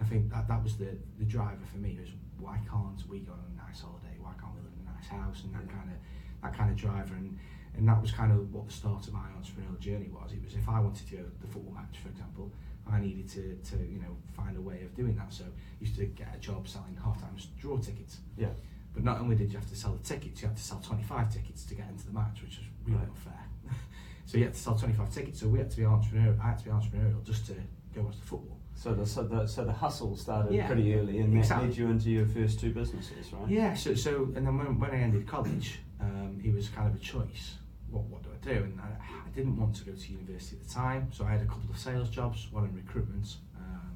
I 0.00 0.04
think 0.04 0.30
that 0.30 0.48
that 0.48 0.62
was 0.62 0.76
the 0.76 0.96
the 1.18 1.24
driver 1.24 1.64
for 1.70 1.78
me 1.78 1.98
was 2.00 2.10
why 2.38 2.58
can't 2.70 3.02
we 3.08 3.20
go 3.20 3.32
on 3.32 3.44
a 3.54 3.66
nice 3.66 3.80
holiday? 3.80 4.16
Why 4.18 4.32
can't 4.40 4.54
we 4.54 4.60
live 4.60 4.72
in 4.80 4.86
a 4.88 4.92
nice 4.94 5.08
house 5.08 5.44
and 5.44 5.54
that 5.54 5.64
Yeah. 5.66 5.78
kind 5.78 5.90
of 5.90 5.96
that 6.42 6.54
kind 6.58 6.70
of 6.70 6.76
driver 6.76 7.14
and 7.14 7.38
and 7.76 7.86
that 7.88 8.00
was 8.00 8.10
kind 8.10 8.32
of 8.32 8.52
what 8.54 8.66
the 8.66 8.72
start 8.72 9.06
of 9.06 9.12
my 9.12 9.26
entrepreneurial 9.38 9.78
journey 9.78 10.08
was. 10.08 10.32
It 10.32 10.42
was 10.42 10.54
if 10.54 10.66
I 10.68 10.80
wanted 10.80 11.06
to 11.08 11.16
go 11.16 11.22
to 11.22 11.30
the 11.42 11.46
football 11.46 11.74
match, 11.74 11.98
for 12.02 12.08
example, 12.08 12.50
I 12.90 13.00
needed 13.00 13.28
to, 13.30 13.54
to 13.70 13.76
you 13.84 13.98
know 13.98 14.16
find 14.32 14.56
a 14.56 14.60
way 14.60 14.82
of 14.82 14.94
doing 14.94 15.14
that. 15.16 15.32
So 15.32 15.44
I 15.44 15.48
used 15.80 15.96
to 15.96 16.06
get 16.06 16.28
a 16.34 16.38
job 16.38 16.66
selling 16.68 16.96
half 17.02 17.20
time 17.20 17.36
draw 17.60 17.76
tickets. 17.78 18.18
Yeah. 18.36 18.48
But 18.96 19.04
not 19.04 19.20
only 19.20 19.36
did 19.36 19.52
you 19.52 19.58
have 19.58 19.68
to 19.68 19.76
sell 19.76 19.92
the 19.92 20.02
tickets, 20.02 20.40
you 20.40 20.48
had 20.48 20.56
to 20.56 20.62
sell 20.62 20.80
25 20.80 21.30
tickets 21.32 21.64
to 21.66 21.74
get 21.74 21.86
into 21.90 22.06
the 22.06 22.12
match, 22.14 22.40
which 22.42 22.56
was 22.58 22.66
really 22.86 22.98
Right. 22.98 23.08
unfair. 23.08 23.44
so 24.24 24.38
you 24.38 24.44
had 24.44 24.54
to 24.54 24.58
sell 24.58 24.74
25 24.74 25.12
tickets. 25.12 25.38
So 25.40 25.48
we 25.48 25.58
had 25.58 25.70
to 25.70 25.76
be 25.76 25.82
entrepreneurial. 25.82 26.40
I 26.40 26.48
had 26.48 26.58
to 26.60 26.64
be 26.64 26.70
entrepreneurial 26.70 27.22
just 27.22 27.46
to 27.48 27.54
go 27.94 28.00
watch 28.02 28.16
the 28.18 28.24
football. 28.26 28.56
So 28.74 28.94
the, 28.94 29.04
so 29.06 29.22
the, 29.24 29.46
so 29.46 29.64
the 29.66 29.72
hustle 29.72 30.16
started 30.16 30.54
Yeah. 30.54 30.66
pretty 30.66 30.94
early 30.94 31.18
and 31.18 31.34
that 31.34 31.38
Exactly. 31.40 31.68
led 31.68 31.76
you 31.76 31.88
into 31.90 32.10
your 32.10 32.24
first 32.26 32.58
two 32.58 32.72
businesses, 32.72 33.32
right? 33.34 33.48
Yeah, 33.50 33.74
so, 33.74 33.94
so 33.94 34.32
and 34.34 34.46
then 34.46 34.56
when, 34.56 34.78
when 34.80 34.90
I 34.90 34.96
ended 34.96 35.26
college, 35.26 35.80
um, 36.00 36.40
it 36.42 36.54
was 36.54 36.68
kind 36.70 36.88
of 36.88 36.94
a 36.94 36.98
choice. 36.98 37.56
What, 37.90 38.04
what 38.04 38.22
do 38.22 38.30
I 38.32 38.54
do? 38.54 38.64
And 38.64 38.80
I, 38.80 38.86
I 39.26 39.30
didn't 39.34 39.58
want 39.58 39.76
to 39.76 39.84
go 39.84 39.92
to 39.92 40.12
university 40.12 40.56
at 40.56 40.66
the 40.66 40.72
time, 40.74 41.08
so 41.12 41.26
I 41.26 41.32
had 41.32 41.42
a 41.42 41.46
couple 41.46 41.68
of 41.70 41.78
sales 41.78 42.08
jobs, 42.08 42.48
one 42.50 42.64
in 42.64 42.74
recruitment, 42.74 43.36
um, 43.58 43.92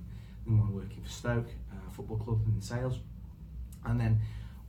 and 0.46 0.60
one 0.60 0.75
working 0.75 1.02
for 1.02 1.08
Stoke 1.08 1.48
uh, 1.72 1.90
Football 1.90 2.18
Club 2.18 2.40
in 2.46 2.60
sales. 2.60 2.98
And 3.86 3.98
then 3.98 4.20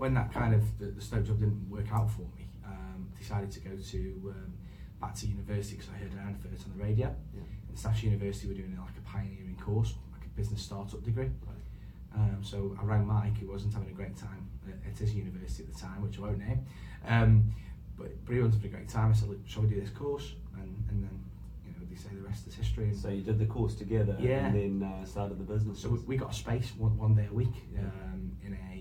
when 0.02 0.16
that 0.16 0.34
kind 0.34 0.56
of, 0.56 0.64
the, 0.80 0.88
the 0.88 1.00
Stoke 1.00 1.28
job 1.28 1.38
didn't 1.40 1.70
work 1.70 1.86
out 1.94 2.10
for 2.10 2.22
me, 2.36 2.50
um, 2.66 3.08
decided 3.20 3.52
to 3.52 3.60
go 3.60 3.70
to 3.92 4.34
um, 4.36 4.54
back 5.00 5.14
to 5.14 5.28
university 5.28 5.76
because 5.78 5.92
I 5.94 5.98
heard 6.00 6.12
an 6.14 6.20
advert 6.28 6.60
on 6.66 6.76
the 6.76 6.84
radio. 6.84 7.16
Yeah. 7.36 7.42
In 7.70 7.76
Staffs 7.78 8.02
University, 8.02 8.48
we're 8.48 8.56
doing 8.56 8.76
like 8.82 8.98
a 8.98 9.08
pioneering 9.08 9.56
course, 9.64 9.94
like 10.12 10.26
a 10.26 10.30
business 10.30 10.64
startup 10.64 11.04
degree. 11.04 11.30
Right. 11.46 12.16
Um, 12.16 12.40
so 12.42 12.76
I 12.82 12.84
rang 12.84 13.06
Mike, 13.06 13.38
who 13.38 13.52
wasn't 13.52 13.76
having 13.76 13.90
a 13.90 13.94
great 13.94 14.18
time 14.18 14.50
at, 14.68 14.92
at 14.92 14.98
his 14.98 15.14
university 15.14 15.66
at 15.66 15.72
the 15.72 15.80
time, 15.80 16.02
which 16.02 16.18
I 16.18 16.22
won't 16.24 16.40
name. 16.40 16.66
Um, 17.08 17.54
but, 17.96 18.26
but 18.26 18.34
he 18.34 18.42
wasn't 18.42 18.64
having 18.64 18.74
a 18.74 18.78
great 18.78 18.90
time. 18.90 19.12
I 19.12 19.14
said, 19.14 19.30
Look, 19.30 19.42
shall 19.46 19.62
we 19.62 19.70
do 19.70 19.80
this 19.80 19.92
course? 19.92 20.34
And, 20.56 20.84
and 20.90 21.04
then, 21.04 21.20
you 21.64 21.74
know, 21.74 21.86
they 21.88 21.96
say 21.96 22.10
the 22.16 22.28
rest 22.28 22.48
is 22.48 22.56
history. 22.56 22.86
And 22.86 22.98
So 22.98 23.10
you 23.10 23.22
did 23.22 23.38
the 23.38 23.46
course 23.46 23.76
together 23.76 24.18
Yeah. 24.20 24.48
and 24.48 24.56
then 24.82 24.90
uh, 24.92 25.06
started 25.06 25.38
the 25.38 25.44
business. 25.44 25.78
so 25.80 25.90
we, 25.90 26.00
we 26.00 26.18
got 26.18 26.32
a 26.32 26.34
space 26.34 26.72
one, 26.76 26.98
one 26.98 27.14
day 27.14 27.28
a 27.30 27.34
week 27.34 27.54
um, 27.78 28.32
in 28.44 28.54
a, 28.54 28.81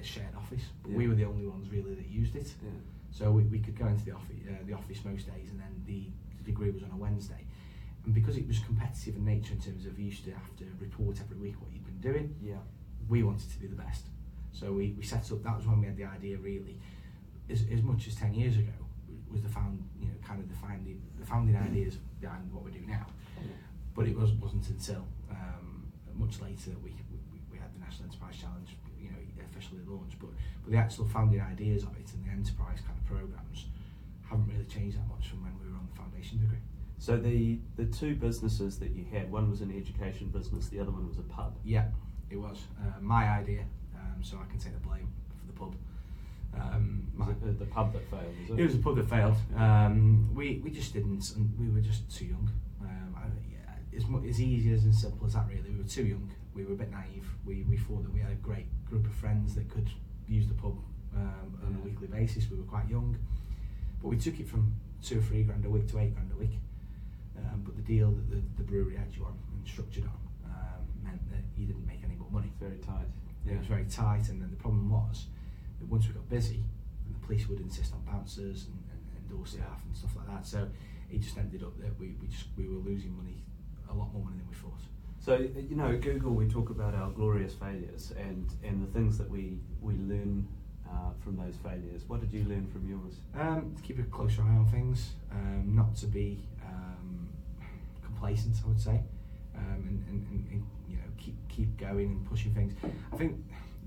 a 0.00 0.04
shared 0.04 0.34
office. 0.36 0.62
But 0.82 0.92
we 0.92 1.08
were 1.08 1.14
the 1.14 1.24
only 1.24 1.46
ones 1.46 1.70
really 1.70 1.94
that 1.94 2.08
used 2.08 2.36
it. 2.36 2.52
Yeah. 2.62 2.70
So 3.10 3.30
we, 3.32 3.42
we 3.44 3.58
could 3.58 3.78
go 3.78 3.86
into 3.86 4.04
the 4.04 4.12
office, 4.12 4.36
uh, 4.48 4.52
the 4.66 4.72
office 4.72 5.04
most 5.04 5.26
days, 5.26 5.50
and 5.50 5.60
then 5.60 5.82
the, 5.86 6.04
the 6.38 6.44
degree 6.44 6.70
was 6.70 6.82
on 6.82 6.90
a 6.92 6.96
Wednesday. 6.96 7.44
And 8.04 8.14
because 8.14 8.36
it 8.36 8.46
was 8.46 8.58
competitive 8.60 9.16
in 9.16 9.24
nature 9.24 9.52
in 9.52 9.60
terms 9.60 9.84
of 9.86 9.98
you 9.98 10.06
used 10.06 10.24
to 10.24 10.30
have 10.32 10.56
to 10.58 10.64
report 10.80 11.18
every 11.20 11.36
week 11.36 11.60
what 11.60 11.70
you'd 11.72 11.84
been 11.84 12.00
doing, 12.12 12.34
Yeah. 12.42 12.54
we 13.08 13.22
wanted 13.22 13.50
to 13.50 13.58
be 13.58 13.66
the 13.66 13.76
best. 13.76 14.04
So 14.52 14.72
we, 14.72 14.94
we 14.96 15.02
set 15.04 15.30
up, 15.32 15.42
that 15.42 15.56
was 15.56 15.66
when 15.66 15.80
we 15.80 15.86
had 15.86 15.96
the 15.96 16.04
idea 16.04 16.38
really, 16.38 16.78
as, 17.50 17.64
as 17.72 17.82
much 17.82 18.06
as 18.06 18.14
10 18.14 18.34
years 18.34 18.56
ago, 18.56 18.72
was 19.30 19.42
the 19.42 19.48
found, 19.48 19.84
you 20.00 20.06
know, 20.06 20.14
kind 20.26 20.40
of 20.40 20.48
the 20.48 20.56
founding, 20.56 21.00
the 21.18 21.26
founding 21.26 21.56
ideas 21.56 21.98
behind 22.20 22.52
what 22.52 22.64
we 22.64 22.70
do 22.72 22.80
now. 22.86 23.06
But 23.94 24.06
it 24.06 24.16
was, 24.16 24.32
wasn't 24.32 24.66
until 24.68 25.04
um, 25.30 25.92
much 26.14 26.40
later 26.40 26.70
that 26.70 26.82
we, 26.82 26.90
we, 27.10 27.40
we 27.52 27.58
had 27.58 27.74
the 27.74 27.80
National 27.80 28.08
Enterprise 28.08 28.36
Challenge, 28.40 28.70
officially 29.60 29.82
launched. 29.86 30.18
But, 30.18 30.30
but 30.64 30.72
the 30.72 30.78
actual 30.78 31.06
founding 31.06 31.40
ideas 31.40 31.82
of 31.82 31.90
it 31.96 32.10
and 32.14 32.24
the 32.24 32.30
enterprise 32.30 32.78
kind 32.86 32.98
of 32.98 33.04
programs 33.06 33.66
haven't 34.28 34.48
really 34.48 34.64
changed 34.64 34.96
that 34.96 35.08
much 35.08 35.28
from 35.28 35.42
when 35.42 35.52
we 35.60 35.70
were 35.70 35.76
on 35.78 35.86
the 35.92 35.96
foundation 35.96 36.38
degree. 36.40 36.58
So 36.98 37.16
the 37.16 37.58
the 37.76 37.86
two 37.86 38.14
businesses 38.14 38.78
that 38.78 38.90
you 38.90 39.04
had, 39.10 39.30
one 39.32 39.50
was 39.50 39.60
an 39.62 39.70
education 39.76 40.28
business, 40.28 40.68
the 40.68 40.80
other 40.80 40.90
one 40.90 41.08
was 41.08 41.18
a 41.18 41.22
pub. 41.22 41.56
Yeah. 41.64 41.86
It 42.28 42.36
was 42.36 42.58
uh, 42.80 43.00
my 43.00 43.24
idea, 43.28 43.64
um, 43.96 44.22
so 44.22 44.36
I 44.38 44.48
can 44.50 44.58
take 44.60 44.74
the 44.74 44.86
blame 44.86 45.08
for 45.40 45.46
the 45.46 45.52
pub. 45.58 45.74
Um, 46.54 47.08
my- 47.14 47.32
the, 47.42 47.52
the 47.52 47.64
pub 47.64 47.92
that 47.94 48.08
failed? 48.10 48.34
Was 48.48 48.58
it? 48.58 48.62
it 48.62 48.66
was 48.66 48.74
a 48.74 48.78
pub 48.78 48.96
that 48.96 49.08
failed. 49.08 49.36
Um, 49.56 50.32
we 50.34 50.60
we 50.62 50.70
just 50.70 50.92
didn't, 50.92 51.24
and 51.36 51.50
we 51.58 51.68
were 51.74 51.80
just 51.80 52.08
too 52.14 52.26
young. 52.26 52.48
Um, 52.82 53.16
I, 53.16 53.22
yeah, 53.50 53.69
as 53.96 54.04
as 54.28 54.40
easy 54.40 54.72
as 54.72 54.84
and 54.84 54.94
simple 54.94 55.26
as 55.26 55.34
that, 55.34 55.46
really. 55.48 55.70
We 55.70 55.78
were 55.78 55.88
too 55.88 56.04
young. 56.04 56.30
We 56.54 56.64
were 56.64 56.72
a 56.72 56.76
bit 56.76 56.90
naive. 56.90 57.28
We 57.44 57.64
we 57.68 57.76
thought 57.76 58.02
that 58.04 58.12
we 58.12 58.20
had 58.20 58.32
a 58.32 58.36
great 58.36 58.66
group 58.84 59.06
of 59.06 59.12
friends 59.12 59.54
that 59.54 59.68
could 59.68 59.90
use 60.28 60.46
the 60.46 60.54
pub 60.54 60.78
um, 61.16 61.58
on 61.66 61.78
a 61.80 61.84
weekly 61.84 62.06
basis. 62.06 62.50
We 62.50 62.56
were 62.56 62.64
quite 62.64 62.88
young, 62.88 63.16
but 64.00 64.08
we 64.08 64.16
took 64.16 64.38
it 64.40 64.48
from 64.48 64.74
two 65.02 65.18
or 65.18 65.22
three 65.22 65.42
grand 65.42 65.64
a 65.64 65.70
week 65.70 65.88
to 65.88 65.98
eight 65.98 66.14
grand 66.14 66.30
a 66.32 66.36
week. 66.36 66.58
Um, 67.38 67.62
but 67.64 67.74
the 67.76 67.82
deal 67.82 68.10
that 68.10 68.30
the, 68.30 68.42
the 68.58 68.62
brewery 68.62 68.96
had 68.96 69.14
you 69.16 69.24
on 69.24 69.38
and 69.52 69.66
structured 69.66 70.04
on 70.04 70.20
um, 70.44 70.84
meant 71.02 71.30
that 71.30 71.42
you 71.56 71.66
didn't 71.66 71.86
make 71.86 72.02
any 72.04 72.14
more 72.16 72.28
money. 72.30 72.52
very 72.60 72.78
tight. 72.78 73.06
It 73.46 73.56
was 73.56 73.66
very 73.66 73.86
tight, 73.86 74.28
and 74.28 74.40
then 74.42 74.50
the 74.50 74.56
problem 74.56 74.90
was 74.90 75.26
that 75.80 75.88
once 75.88 76.06
we 76.06 76.12
got 76.12 76.28
busy, 76.28 76.62
and 77.06 77.14
the 77.14 77.26
police 77.26 77.48
would 77.48 77.60
insist 77.60 77.94
on 77.94 78.02
bouncers 78.04 78.66
and, 78.66 78.78
and, 78.92 79.00
and 79.16 79.30
door 79.30 79.46
staff 79.46 79.80
and 79.86 79.96
stuff 79.96 80.14
like 80.16 80.26
that. 80.28 80.46
So 80.46 80.68
it 81.10 81.20
just 81.20 81.38
ended 81.38 81.62
up 81.62 81.78
that 81.80 81.98
we, 81.98 82.14
we 82.20 82.28
just 82.28 82.46
we 82.56 82.68
were 82.68 82.78
losing 82.78 83.16
money, 83.16 83.42
a 83.90 83.94
lot 83.94 84.12
more 84.12 84.24
money 84.24 84.36
than 84.38 84.48
we 84.48 84.54
thought. 84.54 84.80
So 85.18 85.36
you 85.36 85.76
know, 85.76 85.96
Google, 85.96 86.32
we 86.32 86.46
talk 86.48 86.70
about 86.70 86.94
our 86.94 87.10
glorious 87.10 87.54
failures 87.54 88.12
and 88.16 88.50
and 88.62 88.86
the 88.86 88.92
things 88.92 89.18
that 89.18 89.28
we 89.28 89.58
we 89.80 89.94
learn 89.94 90.48
uh, 90.88 91.10
from 91.22 91.36
those 91.36 91.56
failures. 91.62 92.02
What 92.06 92.20
did 92.20 92.32
you 92.32 92.44
learn 92.44 92.66
from 92.66 92.88
yours? 92.88 93.14
Um, 93.38 93.74
to 93.76 93.82
keep 93.82 93.98
a 93.98 94.02
close 94.04 94.38
eye 94.38 94.42
on 94.42 94.66
things, 94.70 95.10
um, 95.30 95.74
not 95.74 95.94
to 95.96 96.06
be 96.06 96.48
um, 96.64 97.28
complacent, 98.02 98.56
I 98.64 98.68
would 98.68 98.80
say, 98.80 99.00
um, 99.56 99.84
and, 99.86 100.04
and, 100.08 100.26
and, 100.30 100.48
and 100.50 100.66
you 100.88 100.96
know 100.96 101.10
keep 101.18 101.36
keep 101.48 101.76
going 101.76 102.06
and 102.06 102.26
pushing 102.28 102.54
things. 102.54 102.74
I 103.12 103.16
think 103.16 103.36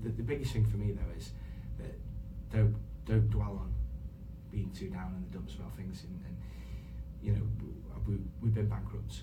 the, 0.02 0.10
the 0.10 0.22
biggest 0.22 0.52
thing 0.52 0.66
for 0.66 0.76
me 0.76 0.92
though 0.92 1.16
is 1.16 1.32
that 1.78 1.94
don't 2.52 2.76
don't 3.06 3.28
dwell 3.30 3.58
on 3.60 3.74
being 4.50 4.70
too 4.70 4.88
down 4.88 5.14
in 5.16 5.24
the 5.24 5.36
dumps 5.36 5.54
about 5.56 5.74
things, 5.76 6.04
and, 6.04 6.22
and 6.26 6.36
you 7.22 7.32
know 7.32 7.42
we, 8.06 8.16
we've 8.40 8.54
been 8.54 8.68
bankrupt, 8.68 9.22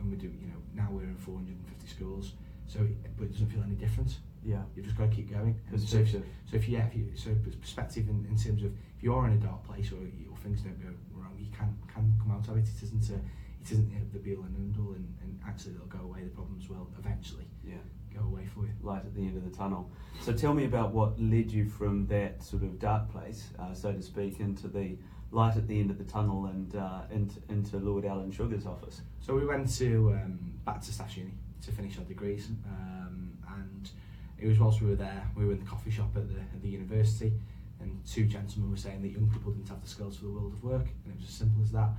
and 0.00 0.10
we 0.10 0.16
do 0.16 0.26
you 0.26 0.48
know 0.48 0.60
now 0.74 0.88
we're 0.90 1.02
in 1.02 1.16
450 1.16 1.86
schools, 1.86 2.32
so 2.66 2.80
it, 2.80 3.16
but 3.16 3.24
it 3.24 3.32
doesn't 3.32 3.50
feel 3.50 3.62
any 3.62 3.74
different. 3.74 4.18
Yeah, 4.42 4.62
You've 4.74 4.86
just 4.86 4.96
got 4.96 5.10
to 5.10 5.16
keep 5.16 5.30
going. 5.30 5.60
And 5.70 5.78
so, 5.78 5.98
if, 5.98 6.12
so 6.12 6.22
if 6.52 6.66
you, 6.66 6.78
yeah, 6.78 6.86
if 6.86 6.94
you, 6.96 7.10
so 7.14 7.30
perspective 7.60 8.08
in, 8.08 8.26
in 8.30 8.38
terms 8.38 8.62
of 8.62 8.72
if 8.96 9.02
you 9.02 9.12
are 9.14 9.26
in 9.26 9.34
a 9.34 9.36
dark 9.36 9.64
place 9.64 9.92
or, 9.92 9.96
or 9.96 10.36
things 10.38 10.62
don't 10.62 10.80
go 10.80 10.88
wrong, 11.12 11.36
you 11.38 11.48
can 11.56 11.76
can 11.92 12.14
come 12.18 12.30
out 12.32 12.48
of 12.48 12.56
it. 12.56 12.64
It 12.64 12.82
isn't 12.82 13.10
a, 13.10 13.14
it 13.60 13.70
isn't 13.70 14.12
the 14.12 14.18
be 14.18 14.34
all 14.34 14.44
and 14.44 14.56
end 14.56 14.76
all, 14.78 14.94
and, 14.94 15.14
and 15.22 15.38
actually 15.46 15.74
they'll 15.74 15.86
go 15.86 16.04
away. 16.04 16.22
The 16.24 16.30
problems 16.30 16.68
will 16.70 16.88
eventually 16.98 17.44
yeah. 17.62 17.74
go 18.14 18.24
away 18.24 18.46
for 18.46 18.64
you. 18.64 18.72
Light 18.82 19.04
at 19.04 19.14
the 19.14 19.20
end 19.20 19.36
of 19.36 19.44
the 19.44 19.54
tunnel. 19.54 19.90
So 20.20 20.32
tell 20.32 20.54
me 20.54 20.64
about 20.64 20.92
what 20.92 21.20
led 21.20 21.50
you 21.50 21.66
from 21.66 22.06
that 22.06 22.42
sort 22.42 22.62
of 22.62 22.78
dark 22.78 23.10
place, 23.10 23.48
uh, 23.58 23.74
so 23.74 23.92
to 23.92 24.02
speak, 24.02 24.40
into 24.40 24.68
the 24.68 24.96
light 25.32 25.56
at 25.56 25.68
the 25.68 25.78
end 25.78 25.90
of 25.90 25.98
the 25.98 26.04
tunnel 26.04 26.46
and 26.46 26.74
uh, 26.74 27.02
into, 27.10 27.36
into 27.48 27.76
Lord 27.78 28.04
Alan 28.04 28.32
Sugar's 28.32 28.66
office. 28.66 29.02
So 29.20 29.34
we 29.34 29.46
went 29.46 29.72
to 29.76 30.10
um, 30.14 30.54
back 30.64 30.80
to 30.82 30.92
Staff 30.92 31.16
Uni 31.16 31.32
to 31.64 31.72
finish 31.72 31.98
our 31.98 32.04
degrees, 32.04 32.48
um, 32.66 33.32
and 33.58 33.90
it 34.38 34.46
was 34.48 34.58
whilst 34.58 34.80
we 34.80 34.88
were 34.88 34.96
there, 34.96 35.30
we 35.36 35.44
were 35.44 35.52
in 35.52 35.58
the 35.58 35.66
coffee 35.66 35.90
shop 35.90 36.10
at 36.16 36.28
the, 36.28 36.40
at 36.40 36.62
the 36.62 36.68
university, 36.68 37.32
and 37.80 38.00
two 38.06 38.24
gentlemen 38.24 38.70
were 38.70 38.76
saying 38.76 39.02
that 39.02 39.08
young 39.08 39.30
people 39.30 39.52
didn't 39.52 39.68
have 39.68 39.82
the 39.82 39.88
skills 39.88 40.16
for 40.16 40.24
the 40.24 40.30
world 40.30 40.52
of 40.52 40.64
work, 40.64 40.86
and 41.04 41.14
it 41.14 41.20
was 41.20 41.28
as 41.28 41.34
simple 41.34 41.62
as 41.62 41.70
that. 41.72 41.90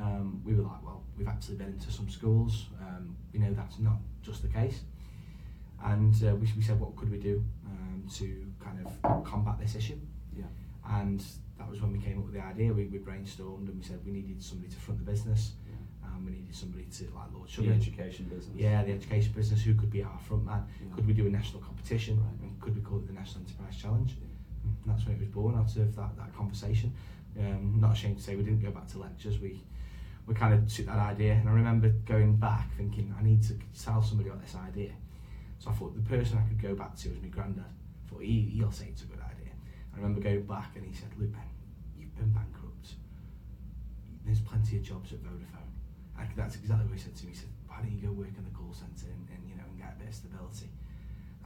Um, 0.00 0.40
we 0.44 0.54
were 0.54 0.62
like, 0.62 0.82
well, 0.82 1.02
we've 1.18 1.28
actually 1.28 1.56
been 1.56 1.68
into 1.68 1.90
some 1.90 2.08
schools, 2.08 2.66
um, 2.80 3.16
we 3.32 3.40
know 3.40 3.52
that's 3.52 3.78
not 3.78 3.98
just 4.22 4.42
the 4.42 4.48
case, 4.48 4.80
and 5.84 6.14
uh, 6.24 6.34
we, 6.36 6.48
we 6.56 6.62
said, 6.62 6.78
what 6.80 6.96
could 6.96 7.10
we 7.10 7.18
do 7.18 7.44
um, 7.66 8.04
to 8.14 8.46
kind 8.58 8.78
of 8.86 9.24
combat 9.24 9.58
this 9.58 9.74
issue? 9.74 9.98
Yeah. 10.34 10.44
And 10.88 11.22
that 11.60 11.70
was 11.70 11.82
when 11.82 11.92
we 11.92 11.98
came 11.98 12.18
up 12.18 12.24
with 12.24 12.34
the 12.34 12.40
idea. 12.42 12.72
We, 12.72 12.86
we 12.86 12.98
brainstormed 12.98 13.68
and 13.68 13.76
we 13.76 13.84
said 13.84 14.00
we 14.04 14.12
needed 14.12 14.42
somebody 14.42 14.70
to 14.70 14.76
front 14.76 15.04
the 15.04 15.10
business. 15.10 15.52
Um, 16.02 16.24
we 16.24 16.32
needed 16.32 16.54
somebody 16.54 16.84
to 16.84 17.04
like 17.14 17.28
Lord 17.34 17.48
The 17.50 17.68
education 17.70 18.24
business. 18.24 18.56
Yeah, 18.56 18.82
the 18.82 18.92
education 18.92 19.32
business. 19.32 19.62
Who 19.62 19.74
could 19.74 19.90
be 19.90 20.02
our 20.02 20.18
front 20.26 20.44
man? 20.44 20.64
Yeah. 20.80 20.94
Could 20.94 21.06
we 21.06 21.12
do 21.12 21.26
a 21.26 21.30
national 21.30 21.60
competition? 21.62 22.16
Right. 22.16 22.40
And 22.48 22.60
could 22.60 22.74
we 22.74 22.80
call 22.80 22.98
it 22.98 23.06
the 23.06 23.12
National 23.12 23.44
Enterprise 23.44 23.76
Challenge? 23.76 24.16
Yeah. 24.18 24.72
And 24.84 24.94
that's 24.94 25.06
when 25.06 25.16
it 25.16 25.20
was 25.20 25.28
born 25.28 25.54
out 25.54 25.76
of 25.76 25.96
that, 25.96 26.16
that 26.16 26.34
conversation. 26.34 26.92
Um, 27.38 27.78
not 27.78 27.92
ashamed 27.92 28.16
to 28.16 28.22
say 28.22 28.34
we 28.34 28.42
didn't 28.42 28.62
go 28.62 28.70
back 28.70 28.88
to 28.88 28.98
lectures. 28.98 29.38
We 29.38 29.60
we 30.26 30.34
kind 30.34 30.54
of 30.54 30.72
took 30.72 30.86
that 30.86 30.98
idea, 30.98 31.34
and 31.34 31.48
I 31.48 31.52
remember 31.52 31.88
going 32.06 32.36
back 32.36 32.74
thinking 32.76 33.14
I 33.18 33.22
need 33.22 33.42
to 33.44 33.58
tell 33.80 34.02
somebody 34.02 34.28
about 34.30 34.42
this 34.42 34.54
idea. 34.54 34.92
So 35.58 35.70
I 35.70 35.74
thought 35.74 35.94
the 35.94 36.08
person 36.08 36.38
I 36.38 36.48
could 36.48 36.60
go 36.60 36.74
back 36.74 36.96
to 36.96 37.10
was 37.10 37.20
my 37.20 37.28
granddad. 37.28 37.64
I 37.64 38.10
thought 38.10 38.22
he, 38.22 38.40
he'll 38.54 38.72
say 38.72 38.86
it's 38.90 39.02
a 39.02 39.06
good 39.06 39.20
idea. 39.20 39.52
I 39.92 39.96
remember 39.96 40.20
going 40.20 40.42
back 40.42 40.72
and 40.76 40.84
he 40.84 40.94
said, 40.94 41.08
"Look, 41.18 41.32
Ben, 41.32 41.42
been 42.20 42.32
bankrupt. 42.32 43.00
There's 44.24 44.40
plenty 44.40 44.76
of 44.76 44.82
jobs 44.84 45.12
at 45.12 45.24
Vodafone." 45.24 45.72
And 46.18 46.28
that's 46.36 46.56
exactly 46.56 46.86
what 46.86 46.96
he 46.98 47.02
said 47.02 47.16
to 47.16 47.24
me. 47.24 47.32
He 47.32 47.38
said, 47.38 47.48
"Why 47.66 47.80
don't 47.80 47.90
you 47.90 48.00
go 48.04 48.12
work 48.12 48.36
in 48.36 48.44
the 48.44 48.52
call 48.52 48.72
centre 48.76 49.08
and, 49.08 49.24
and 49.32 49.40
you 49.48 49.56
know 49.56 49.64
and 49.64 49.78
get 49.80 49.96
a 49.96 49.98
bit 49.98 50.08
of 50.08 50.14
stability?" 50.14 50.68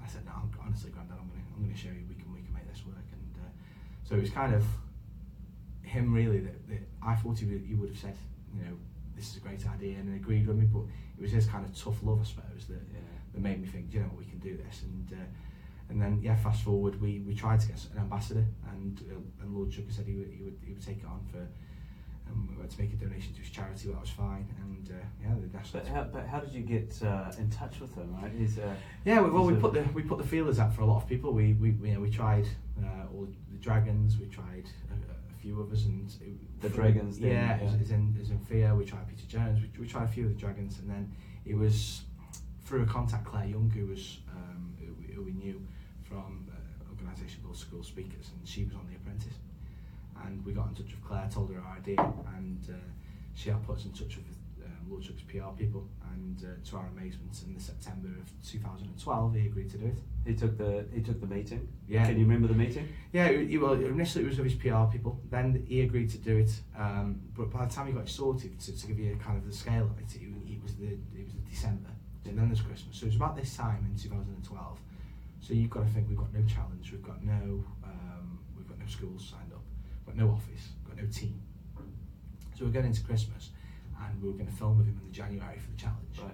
I 0.02 0.06
said, 0.10 0.26
"No, 0.26 0.32
I'm, 0.34 0.50
honestly, 0.58 0.90
Granddad, 0.90 1.16
I'm 1.16 1.30
gonna 1.30 1.46
I'm 1.54 1.62
gonna 1.62 1.78
show 1.78 1.94
you 1.94 2.04
we 2.10 2.18
can 2.18 2.28
we 2.34 2.42
can 2.42 2.52
make 2.52 2.66
this 2.66 2.82
work." 2.84 3.06
And 3.14 3.32
uh, 3.38 3.50
so 4.02 4.16
it 4.18 4.20
was 4.26 4.30
kind 4.34 4.52
of 4.54 4.64
him 5.82 6.12
really 6.12 6.40
that, 6.40 6.58
that 6.68 6.82
I 7.02 7.14
thought 7.14 7.38
he 7.38 7.46
would, 7.46 7.62
he 7.62 7.74
would 7.74 7.90
have 7.90 7.98
said, 7.98 8.16
you 8.56 8.64
know, 8.64 8.74
this 9.14 9.30
is 9.30 9.36
a 9.36 9.40
great 9.40 9.60
idea 9.68 9.98
and 9.98 10.14
agreed 10.16 10.46
with 10.48 10.56
me, 10.56 10.64
but 10.64 10.82
it 11.18 11.22
was 11.22 11.30
his 11.30 11.46
kind 11.46 11.64
of 11.64 11.70
tough 11.76 12.02
love, 12.02 12.20
I 12.20 12.24
suppose, 12.24 12.66
that 12.68 12.82
Yeah. 12.92 13.00
that 13.32 13.40
made 13.40 13.60
me 13.60 13.68
think, 13.68 13.90
"Do 13.90 13.98
you 13.98 14.02
know, 14.02 14.08
what, 14.10 14.18
we 14.18 14.24
can 14.26 14.38
do 14.40 14.56
this. 14.56 14.82
And 14.82 15.06
uh, 15.12 15.24
and 15.90 16.00
then 16.00 16.20
yeah, 16.22 16.36
fast 16.36 16.62
forward, 16.62 17.00
we, 17.00 17.20
we 17.20 17.34
tried 17.34 17.60
to 17.60 17.68
get 17.68 17.84
an 17.92 17.98
ambassador, 18.00 18.44
and 18.72 19.00
uh, 19.10 19.42
and 19.42 19.54
Lord 19.54 19.72
Sugar 19.72 19.90
said 19.92 20.06
he 20.06 20.14
would 20.14 20.30
he 20.30 20.42
would 20.42 20.56
he 20.64 20.72
would 20.72 20.84
take 20.84 20.98
it 20.98 21.06
on 21.06 21.20
for. 21.30 21.46
Um, 22.26 22.48
we 22.56 22.62
had 22.62 22.70
to 22.70 22.80
make 22.80 22.90
a 22.94 22.96
donation 22.96 23.34
to 23.34 23.40
his 23.40 23.50
charity, 23.50 23.88
but 23.88 23.94
that 23.96 24.00
was 24.00 24.08
fine. 24.10 24.46
And 24.62 24.88
uh, 24.90 24.94
yeah, 25.22 25.34
the 25.38 25.54
national. 25.54 25.82
But 25.82 25.92
how, 25.92 26.04
but 26.04 26.26
how 26.26 26.40
did 26.40 26.52
you 26.54 26.62
get 26.62 26.98
uh, 27.04 27.30
in 27.38 27.50
touch 27.50 27.80
with 27.80 27.94
him? 27.94 28.14
Right? 28.16 28.32
He's 28.36 28.58
uh, 28.58 28.74
Yeah, 29.04 29.20
we- 29.20 29.30
well, 29.30 29.44
we 29.44 29.54
put 29.54 29.74
the 29.74 29.82
we 29.92 30.02
put 30.02 30.16
the 30.16 30.24
feelers 30.26 30.58
out 30.58 30.74
for 30.74 30.80
a 30.80 30.86
lot 30.86 30.96
of 31.02 31.06
people. 31.06 31.32
We 31.34 31.52
we 31.52 31.68
you 31.86 31.94
know, 31.94 32.00
we 32.00 32.10
tried 32.10 32.46
uh, 32.82 33.12
all 33.12 33.28
the 33.52 33.58
dragons. 33.58 34.18
We 34.18 34.26
tried 34.26 34.64
a, 34.90 34.94
a 35.34 35.36
few 35.38 35.60
others, 35.62 35.84
and 35.84 36.08
it, 36.22 36.60
The 36.62 36.70
Dragons 36.70 37.18
Yeah, 37.20 37.58
yeah. 37.60 37.62
Is, 37.66 37.74
is 37.74 37.90
in 37.90 38.16
is 38.18 38.30
in 38.30 38.38
fear. 38.38 38.74
We 38.74 38.86
tried 38.86 39.06
Peter 39.06 39.26
Jones. 39.28 39.60
We, 39.60 39.68
we 39.82 39.86
tried 39.86 40.04
a 40.04 40.08
few 40.08 40.24
of 40.24 40.30
the 40.30 40.38
dragons, 40.40 40.78
and 40.78 40.88
then 40.88 41.12
it 41.44 41.54
was 41.54 42.00
through 42.64 42.84
a 42.84 42.86
contact 42.86 43.26
Claire 43.26 43.48
Young, 43.48 43.68
who 43.70 43.84
was 43.86 44.20
um, 44.34 44.72
who, 44.80 45.12
who 45.14 45.22
we 45.22 45.32
knew 45.32 45.60
from 46.14 46.46
an 46.48 46.86
organisation 46.90 47.42
called 47.42 47.56
School 47.56 47.82
Speakers, 47.82 48.30
and 48.38 48.46
she 48.46 48.64
was 48.64 48.74
on 48.74 48.86
The 48.88 48.94
Apprentice. 48.96 49.34
And 50.24 50.44
we 50.44 50.52
got 50.52 50.68
in 50.68 50.74
touch 50.74 50.92
with 50.94 51.04
Claire, 51.04 51.28
told 51.32 51.50
her 51.50 51.60
our 51.60 51.76
idea, 51.76 52.00
and 52.36 52.64
uh, 52.70 52.74
she 53.34 53.50
had 53.50 53.62
put 53.66 53.78
us 53.78 53.84
in 53.84 53.90
touch 53.90 54.16
with 54.16 54.38
um, 54.64 54.88
Lord 54.88 55.04
Sugar's 55.04 55.22
PR 55.22 55.50
people. 55.58 55.88
And 56.12 56.38
uh, 56.44 56.70
to 56.70 56.76
our 56.76 56.86
amazement, 56.96 57.34
in 57.44 57.52
the 57.54 57.60
September 57.60 58.08
of 58.08 58.30
2012, 58.48 59.34
he 59.34 59.46
agreed 59.46 59.68
to 59.70 59.78
do 59.78 59.86
it. 59.86 59.98
he 60.24 60.34
took 60.34 60.56
the 60.56 60.86
he 60.94 61.02
took 61.02 61.20
the 61.20 61.26
meeting. 61.26 61.66
Yeah. 61.88 62.06
Can 62.06 62.16
you 62.16 62.24
remember 62.24 62.46
the 62.46 62.54
meeting? 62.54 62.88
Yeah, 63.12 63.28
he- 63.32 63.58
well, 63.58 63.72
initially 63.72 64.24
it 64.24 64.28
was 64.28 64.38
with 64.38 64.52
his 64.52 64.54
PR 64.54 64.84
people. 64.90 65.20
Then 65.30 65.64
he 65.68 65.80
agreed 65.80 66.10
to 66.10 66.18
do 66.18 66.36
it. 66.38 66.52
Um, 66.78 67.20
but 67.36 67.50
by 67.50 67.64
the 67.66 67.74
time 67.74 67.88
he 67.88 67.92
got 67.92 68.04
it 68.04 68.08
sorted, 68.08 68.58
to, 68.60 68.78
to 68.80 68.86
give 68.86 68.98
you 69.00 69.18
kind 69.22 69.36
of 69.36 69.44
the 69.44 69.52
scale 69.52 69.86
of 69.86 69.98
it, 69.98 70.14
it, 70.14 70.28
it 70.48 70.62
was 70.62 70.76
the 70.76 70.86
it 71.18 71.24
was 71.24 71.34
the 71.34 71.50
December. 71.50 71.90
And 72.24 72.38
then 72.38 72.48
there's 72.48 72.62
Christmas. 72.62 72.96
So 72.96 73.04
it 73.04 73.08
was 73.08 73.16
about 73.16 73.36
this 73.36 73.54
time 73.56 73.84
in 73.90 73.98
2012. 74.00 74.78
So 75.44 75.52
you've 75.52 75.68
got 75.68 75.80
to 75.86 75.92
think 75.92 76.08
we've 76.08 76.16
got 76.16 76.32
no 76.32 76.40
challenge, 76.46 76.90
we've 76.90 77.02
got 77.02 77.22
no 77.22 77.62
um, 77.84 78.38
we've 78.56 78.66
got 78.66 78.78
no 78.78 78.86
schools 78.86 79.28
signed 79.30 79.52
up, 79.52 79.60
we've 80.06 80.16
got 80.16 80.24
no 80.24 80.32
office, 80.32 80.70
we've 80.80 80.96
got 80.96 81.04
no 81.04 81.10
team. 81.10 81.38
So 82.56 82.64
we're 82.64 82.70
going 82.70 82.86
into 82.86 83.02
Christmas, 83.04 83.50
and 84.00 84.22
we 84.22 84.28
were 84.28 84.34
going 84.34 84.46
to 84.48 84.56
film 84.56 84.78
with 84.78 84.86
him 84.86 84.98
in 85.02 85.06
the 85.06 85.12
January 85.12 85.58
for 85.58 85.70
the 85.70 85.76
challenge. 85.76 86.16
Right. 86.18 86.32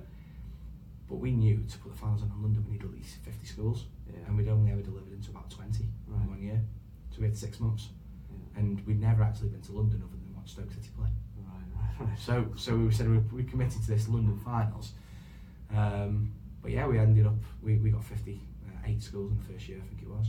But 1.09 1.17
we 1.17 1.33
knew 1.33 1.65
to 1.69 1.79
put 1.79 1.91
the 1.91 1.99
finals 1.99 2.23
on 2.23 2.31
in 2.31 2.41
London, 2.41 2.65
we 2.69 2.75
need 2.75 2.85
at 2.85 2.93
least 2.93 3.17
50 3.25 3.47
schools, 3.47 3.87
Yeah. 4.07 4.21
and 4.29 4.37
we'd 4.37 4.47
only 4.47 4.71
ever 4.71 4.81
delivered 4.83 5.13
into 5.13 5.31
about 5.33 5.51
20 5.51 5.89
Right. 6.07 6.23
in 6.23 6.29
one 6.31 6.41
year. 6.41 6.63
So 7.11 7.19
we 7.21 7.27
had 7.27 7.37
six 7.37 7.59
months, 7.59 7.89
Yeah. 8.31 8.61
and 8.61 8.87
we'd 8.87 9.01
never 9.01 9.25
actually 9.25 9.49
been 9.49 9.63
to 9.63 9.73
London 9.73 10.03
other 10.05 10.17
than 10.23 10.37
watch 10.37 10.53
Stoke 10.53 10.71
City 10.71 10.91
play. 10.97 11.09
Right. 11.37 11.65
Right. 11.99 12.07
right. 12.11 12.17
So, 12.19 12.53
so 12.55 12.77
we 12.79 12.93
said 12.93 13.09
we, 13.11 13.19
we 13.35 13.43
committed 13.43 13.83
to 13.83 13.89
this 13.89 14.09
London 14.09 14.39
finals. 14.39 14.93
Um, 15.75 16.31
but 16.63 16.71
yeah, 16.71 16.87
we 16.87 16.97
ended 16.99 17.27
up 17.27 17.43
we, 17.61 17.77
we 17.79 17.91
got 17.91 18.05
58 18.81 19.03
schools 19.03 19.33
in 19.33 19.39
the 19.39 19.45
first 19.53 19.69
year, 19.69 19.79
I 19.83 19.89
think 19.89 20.03
it 20.03 20.09
was. 20.09 20.27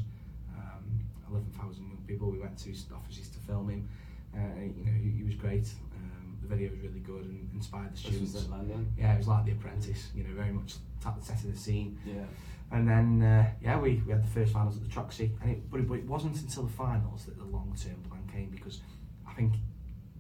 Um, 0.58 0.84
11,000 1.30 1.88
young 1.88 2.04
people. 2.08 2.30
We 2.32 2.40
went 2.40 2.58
to 2.60 2.70
offices 2.96 3.30
to 3.30 3.40
film 3.40 3.70
him. 3.70 3.88
Uh, 4.36 4.40
you 4.60 4.86
know, 4.86 4.92
he, 4.92 5.10
he 5.18 5.24
was 5.24 5.36
great. 5.36 5.68
Um, 5.96 6.38
the 6.42 6.48
video 6.48 6.70
was 6.72 6.80
really 6.80 7.00
good 7.00 7.26
and 7.26 7.50
inspired 7.54 7.94
the 7.94 7.98
students. 7.98 8.34
was 8.34 8.50
London. 8.50 8.94
Yeah, 8.98 9.14
it 9.14 9.18
was 9.18 9.28
like 9.28 9.46
The 9.46 9.52
Apprentice. 9.52 10.10
You 10.16 10.24
know, 10.24 10.34
very 10.36 10.52
much 10.52 10.74
t- 11.04 11.10
setting 11.22 11.52
the 11.52 11.58
scene. 11.58 12.00
Yeah. 12.06 12.24
And 12.72 12.88
then, 12.88 13.22
uh, 13.22 13.50
yeah, 13.62 13.78
we, 13.80 14.02
we 14.06 14.12
had 14.14 14.24
the 14.24 14.30
first 14.30 14.54
finals 14.54 14.78
at 14.78 14.84
the 14.84 14.90
Troxy, 14.90 15.32
and 15.42 15.52
it, 15.52 15.70
but, 15.70 15.82
it, 15.82 15.88
but 15.90 15.96
it 15.96 16.06
wasn't 16.08 16.38
until 16.40 16.64
the 16.64 16.72
finals 16.72 17.26
that 17.26 17.38
the 17.38 17.44
long 17.44 17.76
term 17.82 17.96
plan 18.10 18.22
came 18.32 18.50
because 18.50 18.80
I 19.28 19.34
think 19.34 19.54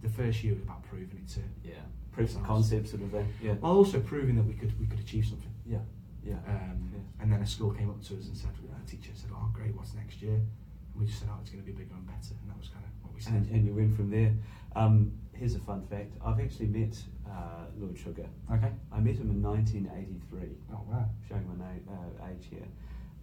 the 0.01 0.09
first 0.09 0.43
year 0.43 0.53
was 0.53 0.63
about 0.63 0.83
proving 0.83 1.17
it 1.23 1.29
to, 1.33 1.41
Yeah. 1.63 1.75
Proof 2.11 2.35
of 2.35 2.43
concept 2.43 2.89
sort 2.89 3.03
of 3.03 3.11
thing. 3.11 3.33
Yeah. 3.41 3.53
well, 3.61 3.71
also 3.71 4.01
proving 4.01 4.35
that 4.35 4.43
we 4.43 4.53
could 4.53 4.77
we 4.81 4.85
could 4.85 4.99
achieve 4.99 5.25
something. 5.25 5.49
Yeah. 5.65 5.77
Yeah. 6.23 6.35
Um, 6.47 6.89
And 7.19 7.31
then 7.31 7.41
a 7.41 7.45
school 7.47 7.71
came 7.71 7.89
up 7.89 8.01
to 8.03 8.17
us 8.17 8.27
and 8.27 8.35
said, 8.37 8.49
a 8.75 8.89
teacher 8.89 9.11
said, 9.13 9.29
oh 9.33 9.49
great, 9.53 9.75
what's 9.75 9.93
next 9.93 10.21
year? 10.21 10.33
And 10.35 10.95
we 10.95 11.05
just 11.05 11.19
said, 11.19 11.29
oh, 11.31 11.37
it's 11.41 11.51
going 11.51 11.63
to 11.63 11.71
be 11.71 11.71
bigger 11.77 11.93
and 11.93 12.05
better. 12.05 12.33
And 12.41 12.49
that 12.49 12.57
was 12.57 12.69
kind 12.69 12.83
of 12.85 12.91
what 13.03 13.13
we 13.13 13.21
said. 13.21 13.33
And, 13.33 13.49
and 13.51 13.65
you 13.65 13.73
went 13.73 13.95
from 13.95 14.09
there. 14.09 14.33
Um, 14.75 15.11
here's 15.33 15.55
a 15.55 15.59
fun 15.59 15.85
fact. 15.87 16.13
I've 16.25 16.39
actually 16.39 16.67
met 16.67 16.97
uh, 17.29 17.65
Lord 17.77 17.97
Sugar. 17.97 18.27
okay. 18.51 18.71
I 18.91 18.99
met 18.99 19.15
him 19.15 19.29
in 19.29 19.41
1983. 19.41 20.39
Oh 20.73 20.81
wow. 20.89 21.05
showing 21.27 21.47
my 21.47 21.65
na- 21.65 21.93
uh, 21.93 22.29
age 22.29 22.47
here. 22.49 22.67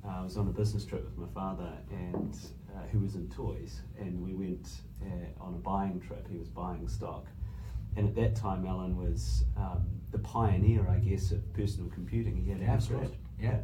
Uh, 0.05 0.21
I 0.21 0.23
was 0.23 0.37
on 0.37 0.47
a 0.47 0.53
business 0.53 0.85
trip 0.85 1.05
with 1.05 1.19
my 1.19 1.27
father, 1.35 1.73
and 1.91 2.37
uh, 2.75 2.87
who 2.93 3.01
was 3.01 3.17
in 3.17 3.29
toys, 3.31 3.81
and 3.99 4.23
we 4.25 4.33
went 4.33 4.69
uh, 5.03 5.45
on 5.45 5.55
a 5.55 5.59
buying 5.59 6.01
trip. 6.01 6.27
He 6.31 6.39
was 6.39 6.49
buying 6.49 6.87
stock, 6.89 7.27
and 7.97 8.07
at 8.07 8.15
that 8.15 8.37
time, 8.37 8.67
Alan 8.67 8.97
was 8.97 9.45
um, 9.57 9.87
the 10.13 10.19
pioneer, 10.19 10.89
I 10.89 10.99
guess, 10.99 11.33
of 11.33 11.53
personal 11.53 11.91
computing. 11.91 12.37
He 12.37 12.51
had 12.51 12.61
Yeah, 12.61 12.77
Amstrad. 12.77 13.13
Yeah. 13.41 13.59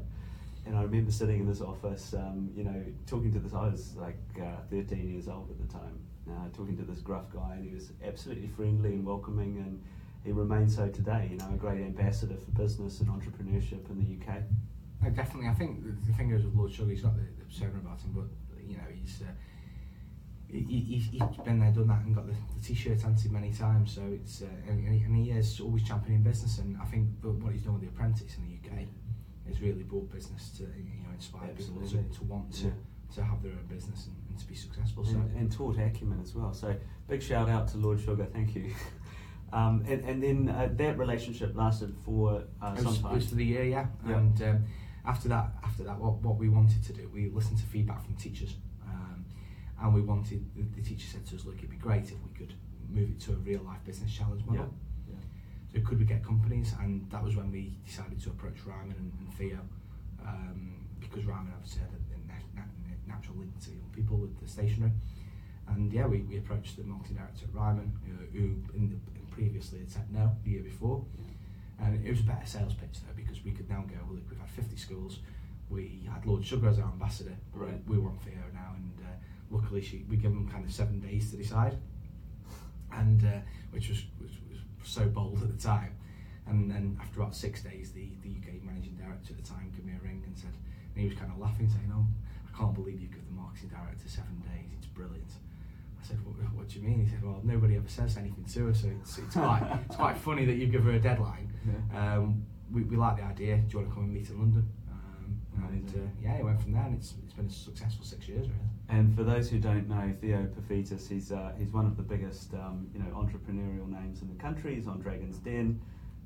And 0.67 0.77
I 0.77 0.83
remember 0.83 1.11
sitting 1.11 1.41
in 1.41 1.47
this 1.47 1.61
office, 1.61 2.15
um, 2.15 2.51
you 2.57 2.65
know, 2.65 2.83
talking 3.07 3.33
to 3.33 3.39
this. 3.39 3.53
I 3.53 3.69
was 3.69 3.95
like 3.97 4.19
uh, 4.41 4.57
13 4.71 5.11
years 5.11 5.29
old 5.29 5.51
at 5.51 5.59
the 5.59 5.73
time, 5.73 5.99
uh, 6.31 6.49
talking 6.57 6.77
to 6.79 6.85
this 6.85 7.01
gruff 7.01 7.31
guy, 7.33 7.57
and 7.57 7.69
he 7.69 7.75
was 7.75 7.93
absolutely 8.05 8.49
friendly 8.49 8.95
and 8.95 9.05
welcoming, 9.05 9.59
and 9.59 9.83
he 10.25 10.33
remains 10.33 10.75
so 10.77 10.89
today. 10.89 11.29
You 11.31 11.37
know, 11.37 11.51
a 11.53 11.57
great 11.57 11.83
ambassador 11.83 12.37
for 12.37 12.51
business 12.53 13.01
and 13.01 13.11
entrepreneurship 13.11 13.91
in 13.91 13.99
the 13.99 14.25
UK. 14.25 14.39
No, 15.03 15.11
definitely. 15.11 15.51
I 15.51 15.55
think 15.55 15.85
the, 15.85 16.13
thing 16.15 16.31
is 16.31 16.45
with 16.45 16.55
Lord 16.55 16.73
Sugar, 16.73 16.91
he's 16.91 17.03
got 17.03 17.15
the, 17.15 17.23
the 17.39 17.45
persona 17.45 17.73
about 17.79 18.01
him, 18.01 18.13
but 18.15 18.25
you 18.67 18.77
know, 18.77 18.85
he's 18.91 19.21
uh, 19.21 19.31
he, 20.49 20.61
he, 20.61 20.99
he's 20.99 21.37
been 21.45 21.59
there, 21.59 21.73
done 21.73 21.89
that, 21.89 22.03
and 22.05 22.15
got 22.15 22.27
the, 22.27 22.33
the 22.33 22.65
t-shirt 22.65 23.05
anti 23.05 23.29
many 23.29 23.53
times. 23.53 23.93
So 23.95 24.03
it's 24.13 24.43
uh, 24.43 24.47
and, 24.69 24.87
and 24.87 25.17
he- 25.17 25.31
is 25.33 25.61
always 25.61 25.83
championing 25.83 26.23
business. 26.23 26.59
And 26.59 26.77
I 26.81 26.85
think 26.85 27.09
what 27.23 27.53
he's 27.53 27.63
done 27.63 27.75
with 27.75 27.83
the 27.83 27.89
Apprentice 27.89 28.37
in 28.39 28.47
the 28.49 28.55
UK 28.69 28.87
has 29.49 29.61
really 29.61 29.83
brought 29.83 30.11
business 30.13 30.51
to 30.59 30.63
you 30.63 31.03
know 31.03 31.13
inspire 31.13 31.49
people 31.49 31.81
to, 31.83 32.03
to 32.19 32.25
want 32.25 32.53
to, 32.55 32.67
Yeah. 32.67 32.71
to 33.17 33.25
have 33.25 33.43
their 33.43 33.53
own 33.53 33.67
business 33.69 34.07
and, 34.07 34.17
and 34.31 34.39
to 34.39 34.47
be 34.47 34.55
successful. 34.55 35.05
So 35.05 35.13
and, 35.17 35.37
and 35.37 35.53
taught 35.53 35.79
acumen 35.79 36.21
as 36.23 36.35
well. 36.35 36.53
So 36.55 36.75
big 37.09 37.23
shout 37.23 37.49
out 37.49 37.69
to 37.69 37.79
Lord 37.79 38.01
Sugar, 38.01 38.27
thank 38.33 38.55
you. 38.55 38.73
Um, 39.53 39.85
and, 39.87 40.03
and 40.05 40.21
then 40.21 40.49
uh, 40.49 40.69
that 40.73 40.99
relationship 40.99 41.55
lasted 41.55 41.95
for 42.05 42.43
uh, 42.61 42.75
some 42.75 42.87
was, 42.87 42.99
it 42.99 43.03
time. 43.03 43.15
was 43.15 43.29
for 43.29 43.35
the 43.37 43.45
year, 43.45 43.63
yeah. 43.63 43.87
And 44.05 44.43
um, 44.43 44.65
after 45.07 45.29
that, 45.29 45.53
after 45.63 45.85
that, 45.85 45.97
what, 46.01 46.15
what 46.23 46.39
we 46.39 46.49
wanted 46.49 46.83
to 46.87 46.93
do, 46.93 47.09
we 47.15 47.29
listened 47.29 47.59
to 47.59 47.65
feedback 47.65 48.05
from 48.05 48.17
teachers, 48.17 48.57
and 49.81 49.95
we 49.95 50.01
wanted. 50.01 50.45
The, 50.55 50.63
the 50.81 50.83
teacher 50.87 51.07
said 51.07 51.27
to 51.27 51.37
us, 51.37 51.45
"Look, 51.45 51.59
it'd 51.59 51.71
be 51.71 51.77
great 51.77 52.05
if 52.05 52.17
we 52.23 52.33
could 52.37 52.55
move 52.89 53.11
it 53.11 53.21
to 53.21 53.33
a 53.33 53.37
real 53.37 53.63
life 53.63 53.83
business 53.85 54.13
challenge 54.13 54.45
model. 54.47 54.73
Yeah. 55.09 55.15
So 55.73 55.81
could 55.87 55.99
we 55.99 56.05
get 56.05 56.23
companies? 56.25 56.75
And 56.81 57.11
that 57.11 57.23
was 57.25 57.35
when 57.37 57.51
we 57.51 57.77
decided 57.85 58.21
to 58.23 58.31
approach 58.31 58.59
Ryman 58.65 58.95
and, 58.99 59.13
and 59.19 59.35
Theo, 59.35 59.59
um, 60.25 60.87
because 61.01 61.25
Ryman 61.25 61.53
obviously 61.57 61.81
had 61.83 61.91
a, 61.91 62.15
a 62.15 62.19
na- 62.29 62.63
na- 62.63 63.15
natural 63.15 63.37
link 63.39 63.59
to 63.65 63.71
young 63.71 63.91
people 63.93 64.17
with 64.19 64.39
the 64.41 64.47
stationery. 64.49 64.93
And 65.67 65.93
yeah, 65.93 66.07
we, 66.07 66.19
we 66.23 66.37
approached 66.39 66.77
the 66.77 66.85
marketing 66.85 67.17
director 67.17 67.47
at 67.47 67.55
Ryman, 67.55 67.93
who, 68.07 68.39
who 68.39 68.45
in 68.77 68.91
the, 68.91 68.97
previously 69.35 69.81
had 69.81 69.91
said 69.91 70.13
no 70.13 70.31
the 70.45 70.51
year 70.51 70.63
before. 70.63 71.05
And 71.81 72.07
it 72.07 72.11
was 72.11 72.21
a 72.21 72.23
better 72.23 72.47
sales 72.47 72.75
pitch 72.75 73.01
though 73.05 73.15
because 73.17 73.43
we 73.45 73.51
could 73.51 73.69
now 73.69 73.83
go, 73.89 73.97
well, 74.07 74.15
look, 74.15 74.31
we've 74.31 74.39
had 74.39 74.49
50 74.49 74.77
schools, 74.77 75.19
we 75.69 76.07
had 76.09 76.25
Lord 76.25 76.45
Sugar 76.45 76.69
as 76.69 76.79
our 76.79 76.87
ambassador, 76.87 77.37
Right. 77.53 77.81
we 77.89 77.99
were 77.99 78.11
on 78.11 78.19
Theo 78.19 78.35
now, 78.53 78.77
and 78.77 78.93
luckily 79.55 79.81
she, 79.81 80.05
we 80.09 80.17
gave 80.17 80.33
them 80.33 80.49
kind 80.49 80.65
of 80.65 80.73
seven 80.73 81.01
days 81.01 81.31
to 81.31 81.37
decide, 81.37 81.79
and 82.93 83.25
uh, 83.25 83.39
which 83.71 83.89
was, 83.89 84.03
was, 84.21 84.33
was 84.51 84.61
so 84.83 85.07
bold 85.07 85.43
at 85.43 85.51
the 85.51 85.63
time. 85.63 85.97
And 86.47 86.71
then 86.71 86.99
after 87.01 87.21
about 87.21 87.35
six 87.35 87.63
days, 87.63 87.93
the, 87.93 88.11
the 88.23 88.29
UK 88.29 88.63
managing 88.63 88.97
director 88.97 89.33
at 89.33 89.43
the 89.43 89.49
time 89.49 89.73
gave 89.75 89.85
me 89.87 89.93
a 89.99 90.05
ring 90.05 90.23
and 90.27 90.37
said, 90.37 90.53
and 90.95 91.03
he 91.03 91.09
was 91.09 91.19
kind 91.19 91.33
of 91.33 91.39
laughing, 91.39 91.69
saying, 91.69 91.91
"Oh, 91.95 92.07
I 92.47 92.59
can't 92.59 92.75
believe 92.75 93.01
you 93.01 93.09
give 93.09 93.27
the 93.27 93.33
marketing 93.33 93.71
director 93.71 94.09
seven 94.09 94.43
days. 94.43 94.71
It's 94.77 94.87
brilliant." 94.87 95.33
I 96.05 96.07
said, 96.07 96.19
what, 96.25 96.37
what 96.55 96.69
do 96.69 96.79
you 96.79 96.87
mean? 96.87 97.03
He 97.03 97.11
said, 97.11 97.25
well, 97.25 97.41
nobody 97.43 97.77
ever 97.77 97.89
says 97.89 98.19
anything 98.19 98.45
to 98.45 98.67
her, 98.67 98.75
so 98.75 98.89
it's, 99.01 99.17
it's, 99.17 99.35
quite, 99.35 99.63
it's 99.87 99.97
quite 99.97 100.19
funny 100.19 100.45
that 100.45 100.57
you 100.57 100.67
give 100.67 100.85
her 100.85 100.93
a 100.93 100.99
deadline. 101.01 101.51
Yeah. 101.67 102.17
Um, 102.17 102.45
we, 102.71 102.83
we 102.83 102.97
like 102.97 103.17
the 103.17 103.23
idea. 103.23 103.57
Do 103.57 103.73
you 103.73 103.79
want 103.79 103.89
to 103.89 103.95
come 103.95 104.05
and 104.05 104.13
meet 104.13 104.29
in 104.29 104.39
London? 104.39 104.69
Um, 104.93 105.41
and 105.73 105.89
uh, 105.89 106.11
yeah, 106.23 106.35
it 106.35 106.45
went 106.45 106.61
from 106.61 106.73
there, 106.73 106.83
and 106.83 106.95
it's, 106.99 107.15
it's 107.25 107.33
been 107.33 107.47
a 107.47 107.51
successful 107.51 108.05
six 108.05 108.29
years, 108.29 108.43
really. 108.43 108.74
And 108.89 109.15
for 109.17 109.25
those 109.25 109.49
who 109.49 109.59
don't 109.59 109.89
know, 109.89 110.13
Theo 110.21 110.47
Paphitis, 110.47 111.09
he's 111.09 111.33
uh, 111.33 111.53
he's 111.59 111.73
one 111.73 111.87
of 111.87 111.97
the 111.97 112.03
biggest 112.03 112.53
um, 112.55 112.87
you 112.93 113.01
know 113.01 113.07
entrepreneurial 113.17 113.89
names 113.89 114.21
in 114.23 114.29
the 114.29 114.41
country. 114.41 114.75
He's 114.75 114.87
on 114.87 115.01
Dragon's 115.01 115.39
Den, 115.39 115.81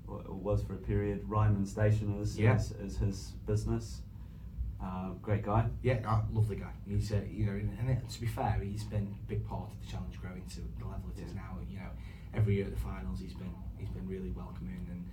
or, 0.08 0.22
or 0.28 0.34
was 0.34 0.62
for 0.64 0.74
a 0.74 0.78
period. 0.78 1.22
Ryman 1.26 1.64
Stationers 1.64 2.36
Yeah. 2.38 2.56
is, 2.56 2.72
is 2.72 2.98
his 2.98 3.32
business. 3.46 4.02
Uh, 4.82 5.10
great 5.22 5.44
guy. 5.44 5.66
Yeah, 5.82 6.00
uh, 6.06 6.22
lovely 6.32 6.54
guy. 6.56 6.70
He's, 6.86 7.10
uh, 7.12 7.20
you 7.28 7.46
know, 7.46 7.52
and, 7.52 8.08
to 8.08 8.20
be 8.20 8.28
fair, 8.28 8.60
he's 8.62 8.84
been 8.84 9.12
a 9.12 9.28
big 9.28 9.44
part 9.46 9.70
of 9.72 9.80
the 9.80 9.86
challenge 9.90 10.20
growing 10.20 10.44
to 10.54 10.60
the 10.78 10.84
level 10.86 11.10
it 11.16 11.20
is 11.22 11.32
Yeah. 11.34 11.40
now. 11.42 11.58
You 11.68 11.78
know, 11.78 11.90
every 12.34 12.56
year 12.56 12.66
at 12.66 12.74
the 12.74 12.80
finals, 12.80 13.20
he's 13.20 13.34
been 13.34 13.54
he's 13.78 13.90
been 13.90 14.06
really 14.08 14.30
welcoming, 14.30 14.86
and 14.90 15.04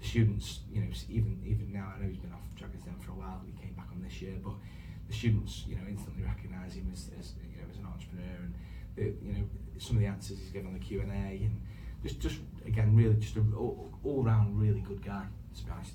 the 0.00 0.06
students, 0.06 0.60
you 0.72 0.80
know, 0.80 0.88
even 1.10 1.40
even 1.44 1.70
now, 1.72 1.92
I 1.96 2.00
know 2.02 2.08
he's 2.08 2.18
been 2.18 2.32
off 2.32 2.40
Dragon's 2.56 2.84
Den 2.84 2.96
for 2.98 3.12
a 3.12 3.14
while. 3.14 3.40
He 3.46 3.52
came 3.62 3.74
back 3.74 3.88
on 3.92 4.02
this 4.02 4.20
year, 4.22 4.36
but 4.42 4.54
the 5.08 5.14
students, 5.14 5.64
you 5.68 5.76
know, 5.76 5.82
instantly 5.88 6.22
recognise 6.22 6.74
him 6.74 6.88
as, 6.92 7.10
as 7.18 7.32
you 7.52 7.60
know 7.60 7.68
as 7.70 7.78
an 7.78 7.86
entrepreneur, 7.86 8.36
and 8.42 8.54
the, 8.96 9.02
you 9.24 9.32
know 9.32 9.44
some 9.78 9.96
of 9.96 10.02
the 10.02 10.08
answers 10.08 10.38
he's 10.38 10.50
given 10.50 10.68
on 10.68 10.74
the 10.74 10.78
Q 10.78 11.00
and 11.00 11.10
A, 11.10 11.44
and 11.44 11.60
just 12.02 12.20
just 12.20 12.38
again, 12.66 12.94
really 12.96 13.14
just 13.14 13.36
a 13.36 13.40
all, 13.56 13.90
all 14.04 14.22
round 14.22 14.58
really 14.60 14.80
good 14.80 15.04
guy. 15.04 15.24
To 15.56 15.64
be 15.64 15.70
honest. 15.70 15.92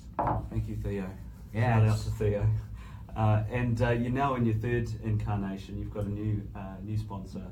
Thank 0.50 0.68
you, 0.68 0.76
Theo. 0.76 1.10
Yeah, 1.52 1.80
Shout 1.80 1.88
out 1.88 1.98
to 1.98 2.10
Theo. 2.10 2.46
Uh, 3.16 3.42
and 3.50 3.82
uh, 3.82 3.90
you're 3.90 4.12
now 4.12 4.36
in 4.36 4.46
your 4.46 4.54
third 4.54 4.88
incarnation. 5.02 5.78
You've 5.78 5.92
got 5.92 6.04
a 6.04 6.08
new 6.08 6.42
uh, 6.54 6.76
new 6.82 6.96
sponsor. 6.96 7.42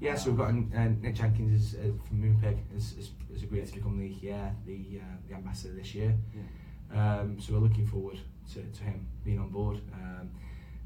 Yeah, 0.00 0.16
so 0.16 0.30
we've 0.30 0.38
got 0.38 0.48
uh, 0.48 0.88
Nick 1.00 1.14
Jenkins 1.14 1.74
is, 1.74 1.78
uh, 1.78 1.92
from 2.06 2.22
Moonpig 2.22 2.58
has, 2.74 2.94
has, 2.96 3.10
has 3.32 3.42
agreed 3.42 3.66
to 3.66 3.72
become 3.72 3.98
the 3.98 4.08
yeah 4.20 4.50
the 4.66 5.00
uh, 5.00 5.16
the 5.28 5.34
ambassador 5.34 5.74
this 5.74 5.94
year. 5.94 6.14
Yeah. 6.34 7.20
Um, 7.20 7.40
so 7.40 7.54
we're 7.54 7.60
looking 7.60 7.86
forward 7.86 8.18
to, 8.52 8.62
to 8.62 8.84
him 8.84 9.06
being 9.24 9.38
on 9.38 9.50
board. 9.50 9.80
Um, 9.92 10.30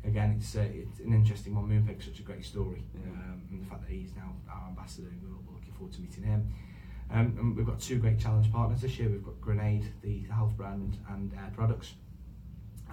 again, 0.08 0.36
it's 0.38 0.56
uh, 0.56 0.64
it's 0.72 1.00
an 1.00 1.12
interesting 1.14 1.54
one. 1.54 1.68
Moonpig's 1.68 2.06
such 2.06 2.18
a 2.18 2.22
great 2.22 2.44
story, 2.44 2.82
Yeah. 2.94 3.10
um, 3.12 3.42
and 3.50 3.62
the 3.62 3.66
fact 3.66 3.82
that 3.82 3.90
he's 3.90 4.14
now 4.16 4.34
our 4.50 4.68
ambassador, 4.68 5.08
we're, 5.22 5.28
we're 5.46 5.54
looking 5.54 5.72
forward 5.74 5.92
to 5.94 6.00
meeting 6.00 6.24
him. 6.24 6.52
Um, 7.10 7.36
and 7.38 7.56
we've 7.56 7.66
got 7.66 7.80
two 7.80 7.98
great 7.98 8.18
challenge 8.18 8.50
partners 8.52 8.80
this 8.82 8.98
year. 8.98 9.08
We've 9.08 9.24
got 9.24 9.40
Grenade, 9.40 9.86
the 10.02 10.24
health 10.30 10.56
brand, 10.56 10.98
and 11.10 11.32
Air 11.34 11.50
Products, 11.54 11.94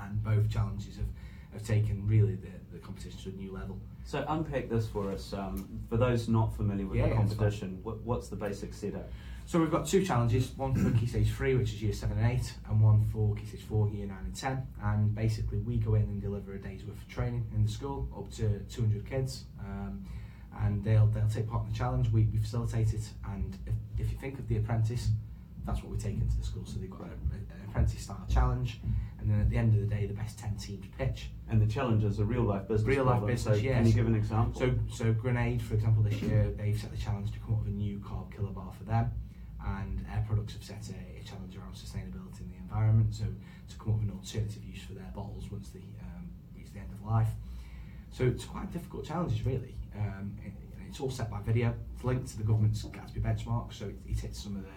and 0.01 0.23
both 0.23 0.49
challenges 0.49 0.95
have, 0.97 1.05
have 1.53 1.63
taken 1.67 2.07
really 2.07 2.35
the, 2.35 2.51
the 2.71 2.79
competition 2.79 3.19
to 3.23 3.29
a 3.29 3.33
new 3.33 3.51
level. 3.51 3.77
So 4.05 4.23
unpack 4.29 4.69
this 4.69 4.87
for 4.87 5.11
us. 5.11 5.33
Um, 5.33 5.67
for 5.89 5.97
those 5.97 6.29
not 6.29 6.55
familiar 6.55 6.85
with 6.85 6.97
Yeah, 6.99 7.09
the 7.09 7.15
competition, 7.15 7.79
what, 7.83 8.01
what's 8.03 8.27
the 8.29 8.35
basic 8.37 8.73
setup? 8.73 9.09
So 9.47 9.59
we've 9.59 9.69
got 9.71 9.85
two 9.85 10.03
challenges, 10.03 10.51
one 10.57 10.73
for 10.73 10.89
Key 10.99 11.05
Stage 11.05 11.31
3, 11.31 11.55
which 11.55 11.69
is 11.73 11.83
Year 11.83 11.93
7 11.93 12.17
and 12.17 12.31
8, 12.39 12.53
and 12.67 12.81
one 12.81 13.03
for 13.13 13.35
Key 13.35 13.45
Stage 13.45 13.61
4, 13.61 13.89
Year 13.89 14.07
9 14.07 14.17
and 14.25 14.35
10. 14.35 14.67
And 14.83 15.13
basically 15.13 15.59
we 15.59 15.77
go 15.77 15.93
in 15.93 16.01
and 16.03 16.19
deliver 16.21 16.53
a 16.55 16.57
day's 16.59 16.83
worth 16.83 16.97
of 16.97 17.07
training 17.07 17.45
in 17.55 17.63
the 17.63 17.71
school, 17.71 18.09
up 18.17 18.31
to 18.37 18.59
200 18.73 19.07
kids. 19.07 19.45
Um, 19.59 20.03
and 20.63 20.83
they'll, 20.83 21.05
they'll 21.07 21.29
take 21.29 21.47
part 21.47 21.65
in 21.67 21.71
the 21.71 21.77
challenge, 21.77 22.09
we, 22.09 22.23
we 22.33 22.39
facilitate 22.39 22.93
it, 22.93 23.01
and 23.27 23.57
if, 23.67 23.73
if 23.99 24.11
you 24.11 24.17
think 24.17 24.39
of 24.39 24.47
The 24.47 24.55
Apprentice, 24.57 25.09
that's 25.65 25.83
what 25.83 25.91
we 25.91 25.97
take 25.97 26.13
into 26.13 26.37
the 26.37 26.43
school. 26.45 26.63
So 26.65 26.79
they've 26.79 26.89
got 26.89 27.01
a, 27.01 27.03
a- 27.03 27.35
an 27.35 27.69
apprentice-style 27.69 28.25
challenge, 28.29 28.79
and 29.19 29.29
then 29.29 29.41
at 29.41 29.49
the 29.49 29.57
end 29.57 29.73
of 29.75 29.81
the 29.81 29.93
day, 29.95 30.05
the 30.07 30.13
best 30.13 30.39
10 30.39 30.55
teams 30.55 30.85
pitch. 30.97 31.29
And 31.49 31.61
the 31.61 31.67
challenge 31.67 32.03
is 32.05 32.19
a 32.19 32.23
real 32.25 32.43
life 32.43 32.67
business. 32.69 32.87
Real 32.87 33.03
life 33.03 33.25
business, 33.25 33.43
so 33.57 33.61
yes. 33.61 33.75
Can 33.77 33.85
you 33.87 33.93
give 33.93 34.07
an 34.07 34.15
example? 34.15 34.59
So, 34.61 34.73
so 34.91 35.11
Grenade, 35.13 35.61
for 35.61 35.73
example, 35.73 36.01
this 36.03 36.21
year 36.21 36.51
they've 36.57 36.79
set 36.79 36.89
the 36.91 36.97
challenge 36.97 37.31
to 37.33 37.39
come 37.39 37.55
up 37.55 37.59
with 37.65 37.73
a 37.73 37.75
new 37.75 37.99
carb 37.99 38.33
killer 38.33 38.49
bar 38.51 38.71
for 38.77 38.85
them, 38.85 39.11
and 39.65 40.05
Air 40.11 40.23
Products 40.27 40.53
have 40.53 40.63
set 40.63 40.89
a, 40.89 41.19
a 41.19 41.23
challenge 41.23 41.55
around 41.57 41.73
sustainability 41.73 42.41
in 42.41 42.49
the 42.49 42.57
environment. 42.57 43.13
So, 43.15 43.25
to 43.25 43.77
come 43.77 43.93
up 43.93 43.99
with 43.99 44.09
an 44.09 44.15
alternative 44.15 44.63
use 44.63 44.81
for 44.83 44.93
their 44.93 45.11
bottles 45.15 45.49
once 45.51 45.69
they 45.69 45.85
um, 46.01 46.29
reach 46.55 46.71
the 46.73 46.79
end 46.79 46.89
of 46.93 47.05
life. 47.05 47.29
So, 48.11 48.25
it's 48.25 48.45
quite 48.45 48.71
difficult 48.71 49.05
challenges, 49.05 49.45
really. 49.45 49.75
Um, 49.95 50.37
it- 50.45 50.53
it's 50.87 51.01
all 51.01 51.09
set 51.09 51.29
by 51.29 51.41
video. 51.41 51.73
It's 51.93 52.05
linked 52.05 52.27
to 52.29 52.37
the 52.37 52.43
government's 52.45 52.81
Gatsby 52.85 53.21
benchmark, 53.21 53.73
so 53.73 53.87
it, 53.87 53.97
it 54.07 54.19
hits 54.19 54.41
some 54.41 54.55
of 54.55 54.63
the 54.63 54.69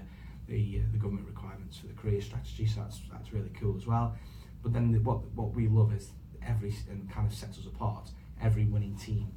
the, 0.53 0.81
uh, 0.81 0.87
the 0.92 0.98
government 0.98 1.27
requirements 1.29 1.77
for 1.77 1.87
the 1.87 1.92
career 1.92 2.20
strategy. 2.20 2.66
So 2.66 2.81
that's 2.81 3.01
that's 3.12 3.33
really 3.33 3.51
cool 3.51 3.77
as 3.77 3.87
well. 3.87 4.16
But 4.62 4.72
then 4.72 4.90
the, 4.90 4.98
what 4.98 5.18
what 5.35 5.55
we 5.55 5.68
love 5.68 5.92
is 5.92 6.11
every 6.42 6.74
and 6.90 7.09
kind 7.09 7.27
of 7.27 7.33
sets 7.35 7.59
us 7.59 7.66
apart. 7.66 8.11
Every 8.42 8.64
winning 8.64 8.96
team 8.96 9.29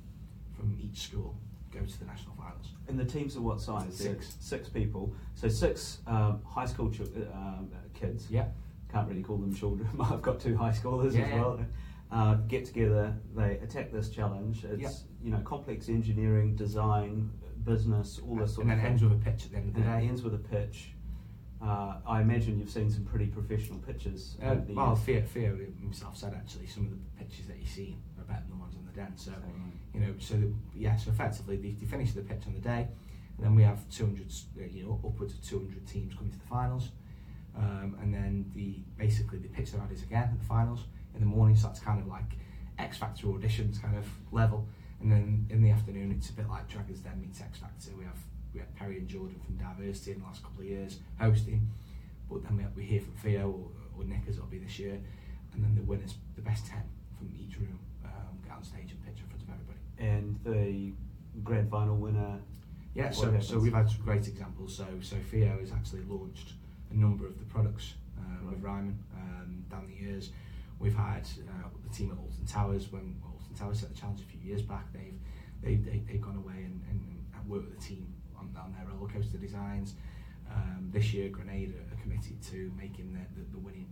from 0.58 0.76
each 0.82 1.02
school 1.02 1.38
goes 1.72 1.94
to 1.94 2.00
the 2.00 2.06
national 2.06 2.36
finals. 2.36 2.68
and 2.88 3.00
the 3.00 3.06
teams 3.06 3.36
are 3.38 3.42
what 3.42 3.62
size? 3.62 3.96
Six. 3.96 4.36
Six 4.40 4.70
people. 4.70 5.14
So 5.36 5.48
six 5.48 6.00
um, 6.08 6.42
high 6.46 6.66
school 6.66 6.92
ch- 6.92 7.02
um, 7.34 7.70
kids. 7.94 8.28
Yeah. 8.30 8.48
Can't 8.92 9.08
really 9.08 9.24
call 9.24 9.38
them 9.38 9.54
children. 9.56 9.90
I've 10.02 10.22
got 10.22 10.40
two 10.40 10.58
high 10.58 10.72
schoolers 10.72 11.14
Yeah, 11.14 11.22
as 11.22 11.30
yeah. 11.30 11.36
well. 11.42 11.66
Uh, 12.12 12.34
get 12.48 12.66
together. 12.66 13.16
They 13.36 13.58
attack 13.64 13.92
this 13.92 14.10
challenge. 14.10 14.66
It's 14.66 14.82
Yeah. 14.82 14.90
you 15.24 15.32
know 15.32 15.40
complex 15.46 15.88
engineering, 15.88 16.56
design, 16.56 17.32
business, 17.64 18.20
all 18.28 18.36
this 18.36 18.56
sort 18.56 18.68
and 18.68 18.78
of 18.80 18.86
ends 18.86 19.02
with 19.02 19.14
a 19.14 19.16
pitch 19.16 19.46
at 19.46 19.52
the 19.52 19.58
end 19.58 19.70
of 19.70 19.76
the 19.76 19.82
and 19.90 20.04
it 20.04 20.08
ends 20.08 20.22
with 20.24 20.34
a 20.34 20.38
pitch. 20.40 20.90
Uh, 21.64 21.98
I 22.08 22.22
imagine 22.22 22.58
you've 22.60 22.72
seen 22.72 22.90
some 22.90 23.06
pretty 23.06 23.28
professional 23.28 23.78
pictures. 23.80 24.36
Uh, 24.44 24.56
the 24.56 24.74
well. 24.74 24.96
Theo, 24.96 25.22
Theo 25.22 25.58
himself 25.80 26.18
said 26.18 26.34
actually 26.34 26.66
some 26.66 26.86
of 26.86 26.92
the 26.92 26.98
pictures 27.20 27.46
that 27.48 27.58
he's 27.58 27.70
seen 27.70 28.02
are 28.18 28.24
better 28.24 28.42
than 28.42 28.58
the 28.58 28.62
ones 28.62 28.76
on 28.76 28.86
the 28.86 28.92
den. 28.92 29.14
So, 29.16 29.32
So, 29.32 29.38
um, 29.38 29.72
you 29.94 30.00
know, 30.00 30.14
so 30.18 30.36
the, 30.36 30.52
yeah, 30.76 30.96
so 30.96 31.12
effectively 31.12 31.58
they, 31.58 31.72
they 31.72 31.86
finish 31.86 32.14
the 32.14 32.22
pitch 32.22 32.44
on 32.48 32.54
the 32.54 32.60
day, 32.60 32.88
and 33.38 33.46
then 33.46 33.54
we 33.56 33.62
have 33.62 33.88
200, 33.90 34.26
uh, 34.26 34.64
you 34.72 34.86
know, 34.86 35.00
upwards 35.06 35.34
of 35.34 35.44
200 35.44 35.86
teams 35.86 36.16
coming 36.16 36.32
to 36.32 36.40
the 36.40 36.46
finals, 36.46 36.90
um, 37.56 37.96
and 38.02 38.12
then 38.12 38.50
the 38.56 38.80
basically 38.98 39.38
they 39.38 39.48
pitch 39.50 39.72
their 39.72 39.82
ideas 39.82 40.02
again 40.02 40.24
at 40.24 40.40
the 40.40 40.46
finals 40.46 40.86
in 41.14 41.20
the 41.20 41.28
morning. 41.28 41.56
So 41.56 41.68
that's 41.68 41.80
kind 41.80 42.02
of 42.02 42.08
like 42.08 42.38
X 42.80 42.98
Factor 42.98 43.28
auditions 43.28 43.80
kind 43.80 43.98
of 43.98 44.08
level, 44.32 44.68
and 45.00 45.12
then 45.12 45.46
in 45.52 45.62
the 45.62 45.70
afternoon 45.70 46.12
it's 46.12 46.32
a 46.32 46.34
bit 46.34 46.50
like 46.50 46.68
Dragons 46.68 47.02
Den 47.02 47.22
meets 47.22 47.40
X 47.40 47.60
Factor. 47.60 47.92
We 47.96 48.06
have 48.06 48.18
we 48.54 48.60
had 48.60 48.74
Perry 48.76 48.98
and 48.98 49.08
Jordan 49.08 49.40
from 49.46 49.56
Diversity 49.58 50.12
in 50.12 50.20
the 50.20 50.26
last 50.26 50.44
couple 50.44 50.62
of 50.62 50.68
years 50.68 51.00
hosting, 51.20 51.70
but 52.30 52.44
then 52.44 52.58
we, 52.58 52.64
we 52.76 52.84
hear 52.84 53.02
from 53.02 53.14
Theo 53.14 53.50
or, 53.50 54.02
or 54.02 54.06
Nick 54.06 54.22
as 54.28 54.36
it'll 54.36 54.48
be 54.48 54.60
this 54.60 54.80
year, 54.80 55.00
and 55.54 55.64
then 55.64 55.76
the 55.76 55.82
winners, 55.84 56.16
the 56.36 56.42
best 56.42 56.66
ten 56.68 56.84
from 57.18 57.32
each 57.40 57.58
room, 57.58 57.80
um, 58.06 58.40
get 58.44 58.54
on 58.54 58.64
stage 58.64 58.92
and 58.92 59.06
pitch 59.06 59.22
in 59.22 59.28
front 59.28 59.42
of 59.44 59.50
everybody. 59.50 59.80
and 60.00 60.40
the 60.44 60.94
grand 61.44 61.70
final 61.70 61.96
winner. 61.96 62.40
Yeah, 62.94 63.12
so, 63.12 63.40
so 63.40 63.58
we've 63.58 63.74
had 63.74 63.90
some 63.90 64.02
great 64.04 64.28
examples. 64.28 64.76
So, 64.76 64.86
so 65.02 65.16
Theo 65.30 65.60
has 65.62 65.72
actually 65.72 66.04
launched 66.10 66.54
a 66.92 66.94
number 66.94 67.26
of 67.26 67.40
the 67.40 67.46
products 67.46 67.94
uh, 68.20 68.50
with 68.50 68.62
Ryman 68.62 69.00
um, 69.16 69.64
down 69.70 69.88
the 69.88 70.06
years. 70.06 70.32
We've 70.78 70.96
had 70.96 71.22
uh, 71.48 71.70
the 71.88 71.96
team 71.96 72.12
at 72.12 72.18
Alton 72.18 72.46
Towers 72.46 72.92
when 72.92 73.16
Alton 73.24 73.56
Towers 73.58 73.80
set 73.80 73.94
the 73.94 74.00
challenge 74.00 74.20
a 74.20 74.24
few 74.24 74.42
years 74.42 74.62
back. 74.62 74.92
They've 74.92 75.18
they, 75.64 75.76
they, 75.76 76.02
they've 76.08 76.22
gone 76.22 76.36
away 76.38 76.56
and, 76.66 76.82
and, 76.90 77.24
and 77.34 77.50
worked 77.50 77.70
with 77.70 77.80
the 77.80 77.86
team 77.86 78.14
on, 78.42 78.50
on 78.62 78.74
their 78.74 78.86
roller 78.92 79.10
coaster 79.10 79.38
designs. 79.38 79.96
Um, 80.50 80.90
this 80.92 81.14
year, 81.14 81.30
Grenade 81.30 81.76
are, 81.76 82.02
committed 82.02 82.42
to 82.50 82.72
making 82.76 83.14
the, 83.14 83.40
the, 83.40 83.52
the 83.52 83.60
winning 83.60 83.88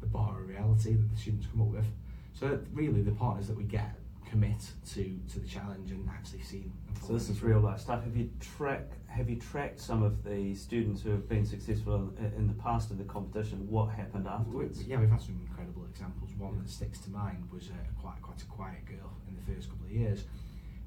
the 0.00 0.06
bar 0.06 0.40
a 0.40 0.42
reality 0.42 0.94
that 0.94 1.10
the 1.10 1.16
students 1.16 1.46
come 1.46 1.62
up 1.62 1.68
with. 1.68 1.86
So 2.34 2.48
that 2.48 2.66
really, 2.72 3.00
the 3.00 3.12
partners 3.12 3.46
that 3.46 3.56
we 3.56 3.64
get 3.64 3.94
commit 4.28 4.60
to 4.92 5.18
to 5.32 5.38
the 5.38 5.46
challenge 5.46 5.92
and 5.92 6.08
actually 6.08 6.42
see. 6.42 6.64
So 7.06 7.12
this 7.12 7.28
is 7.28 7.42
real 7.42 7.60
life 7.60 7.80
stuff. 7.80 8.02
Have 8.04 8.16
you 8.16 8.28
track 8.40 8.90
Have 9.06 9.30
you 9.30 9.36
tracked 9.36 9.80
some 9.80 10.02
of 10.02 10.24
the 10.24 10.54
students 10.54 11.02
who 11.02 11.10
have 11.10 11.28
been 11.28 11.46
successful 11.46 12.12
in, 12.18 12.32
in 12.36 12.46
the 12.48 12.54
past 12.54 12.90
of 12.90 12.98
the 12.98 13.04
competition? 13.04 13.70
What 13.70 13.90
happened 13.90 14.24
We- 14.24 14.30
afterwards? 14.30 14.82
Yeah, 14.82 14.98
we've 14.98 15.10
had 15.10 15.22
some 15.22 15.38
incredible 15.46 15.84
examples. 15.88 16.30
One 16.36 16.58
that 16.58 16.68
sticks 16.68 16.98
to 17.00 17.10
mind 17.10 17.48
was 17.52 17.68
uh, 17.68 17.74
quite 18.00 18.20
quite 18.20 18.42
a 18.42 18.46
quiet 18.46 18.84
girl 18.86 19.12
in 19.28 19.36
the 19.36 19.54
first 19.54 19.70
couple 19.70 19.86
of 19.86 19.92
years, 19.92 20.24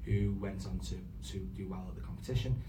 who 0.04 0.36
went 0.38 0.66
on 0.66 0.78
to, 0.80 0.96
to 1.32 1.38
do 1.38 1.66
well 1.68 1.86
at 1.88 1.94
the 1.94 2.02
competition, 2.02 2.60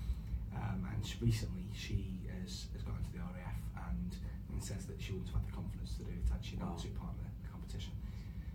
um, 0.56 0.88
and 0.94 1.06
she, 1.06 1.16
recently 1.22 1.66
she 1.74 2.20
has, 2.42 2.68
has 2.74 2.82
got 2.84 2.96
into 2.98 3.12
the 3.14 3.20
RAF 3.20 3.56
and, 3.90 4.16
and 4.52 4.64
says 4.64 4.86
that 4.86 5.02
she 5.02 5.12
wouldn't 5.14 5.30
have 5.30 5.42
had 5.42 5.48
the 5.52 5.56
confidence 5.56 5.94
to 5.98 6.04
do 6.04 6.10
it 6.10 6.24
had 6.32 6.44
she 6.44 6.56
not 6.58 6.70
Wow. 6.72 6.78
took 6.78 6.96
part 7.00 7.14
in 7.18 7.24
the 7.44 7.50
competition. 7.50 7.92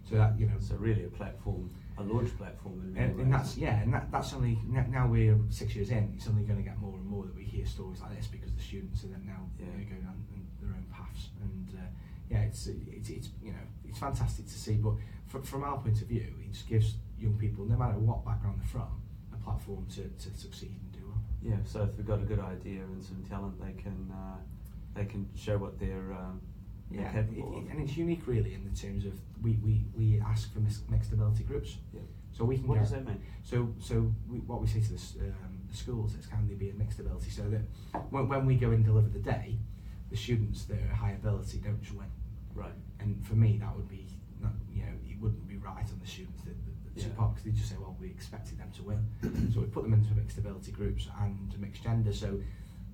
So 0.09 0.17
that 0.17 0.39
you 0.39 0.47
know, 0.47 0.59
So 0.61 0.75
really 0.77 1.05
a 1.05 1.09
platform, 1.09 1.71
a 1.97 2.03
launch 2.03 2.37
platform 2.37 2.93
in 2.97 3.03
and, 3.03 3.21
and 3.21 3.33
that's 3.33 3.57
yeah, 3.57 3.81
and 3.81 3.93
that, 3.95 4.11
that's 4.13 4.33
only 4.35 4.59
now 4.69 5.07
we're 5.07 5.39
six 5.49 5.75
years 5.75 5.91
in. 5.91 6.13
It's 6.17 6.29
only 6.29 6.43
going 6.43 6.59
to 6.59 6.65
get 6.69 6.79
more 6.79 6.95
and 6.95 7.07
more 7.07 7.25
that 7.25 7.35
we 7.35 7.45
hear 7.45 7.65
stories 7.65 8.01
like 8.03 8.15
this 8.17 8.27
because 8.27 8.53
the 8.53 8.61
students 8.61 9.05
are 9.05 9.09
then 9.09 9.25
now 9.27 9.49
you 9.59 9.65
know, 9.65 9.73
going 9.73 10.07
on 10.07 10.19
their 10.61 10.71
own 10.77 10.85
paths, 10.93 11.29
and 11.43 11.69
uh, 11.79 11.87
yeah, 12.31 12.41
it's, 12.43 12.67
it's 12.67 13.09
it's 13.09 13.29
you 13.43 13.53
know 13.53 13.65
it's 13.89 13.99
fantastic 13.99 14.45
to 14.47 14.53
see. 14.59 14.75
But 14.75 14.95
fr- 15.27 15.39
from 15.41 15.65
our 15.65 15.79
point 15.79 16.01
of 16.03 16.09
view, 16.09 16.27
it 16.45 16.53
just 16.53 16.69
gives 16.69 16.97
young 17.19 17.39
people, 17.39 17.65
no 17.65 17.77
matter 17.77 17.97
what 17.99 18.25
background 18.27 18.61
they're 18.61 18.69
from, 18.69 19.01
a 19.33 19.37
platform 19.39 19.87
to, 19.95 20.03
to 20.03 20.37
succeed 20.39 20.73
and 20.83 20.93
do 20.93 20.94
well. 20.94 20.94
Yeah, 21.45 21.57
so 21.65 21.83
if 21.83 21.97
they've 21.97 22.07
got 22.07 22.21
a 22.21 22.25
good 22.25 22.41
idea 22.41 22.83
and 22.83 23.03
some 23.05 23.23
talent, 23.29 23.61
they 23.61 23.73
can 23.81 24.11
uh, 24.13 24.37
they 24.95 25.05
can 25.05 25.29
show 25.37 25.59
what 25.59 25.79
they're, 25.79 26.13
um, 26.13 26.41
they're 26.91 27.03
Yeah, 27.03 27.09
it, 27.11 27.13
capable 27.29 27.59
it- 27.59 27.65
of. 27.65 27.71
and 27.71 27.81
it's 27.83 27.97
unique 27.97 28.27
really 28.27 28.55
in 28.55 28.65
the 28.65 28.75
terms 28.75 29.05
of 29.05 29.13
we, 29.43 29.59
we, 29.63 29.85
we 29.95 30.21
ask 30.21 30.53
for 30.53 30.61
mixed 30.61 31.13
ability 31.13 31.45
groups. 31.45 31.77
Yeah. 31.93 32.01
So 32.33 32.45
we 32.45 32.57
can 32.59 32.67
What 32.67 32.77
get- 32.77 32.81
does 32.85 32.91
that 32.93 33.07
mean? 33.07 33.21
So, 33.43 33.75
so 33.79 34.13
we, 34.29 34.39
what 34.39 34.61
we 34.61 34.67
say 34.69 34.81
to 34.81 34.89
the, 34.93 35.25
um, 35.27 35.59
the 35.69 35.77
schools 35.77 36.15
is 36.15 36.27
can 36.27 36.49
they 36.49 36.55
be 36.55 36.71
a 36.71 36.75
mixed 36.75 36.99
ability 37.01 37.31
so 37.31 37.43
that 37.51 37.61
when, 38.11 38.29
when 38.29 38.47
we 38.47 38.55
go 38.57 38.71
and 38.71 38.85
deliver 38.85 39.09
the 39.09 39.19
day, 39.19 39.59
the 40.11 40.17
students 40.17 40.65
that 40.67 40.79
are 40.91 40.95
high 40.95 41.13
ability 41.13 41.59
don't 41.59 41.83
just 41.83 41.95
win. 41.95 42.07
Right. 42.55 42.73
And 43.01 43.25
for 43.27 43.35
me, 43.35 43.59
that 43.59 43.75
would 43.77 43.89
be, 43.89 44.07
not, 44.41 44.53
you 44.73 44.83
know, 44.83 44.93
it 45.07 45.21
wouldn't 45.21 45.47
be 45.49 45.57
right 45.57 45.85
on 45.93 45.99
the 46.01 46.07
students 46.07 46.43
that 46.45 46.55
Yeah. 46.97 47.05
because 47.19 47.43
they 47.45 47.51
just 47.51 47.69
say, 47.71 47.77
well, 47.79 47.97
we 48.01 48.07
expected 48.09 48.59
them 48.59 48.71
to 48.77 48.83
win. 48.83 49.07
so 49.55 49.61
we 49.61 49.67
put 49.67 49.83
them 49.83 49.93
into 49.95 50.13
mixed 50.15 50.39
ability 50.39 50.73
groups 50.73 51.09
and 51.21 51.59
mixed 51.61 51.83
gender. 51.83 52.13
So, 52.13 52.41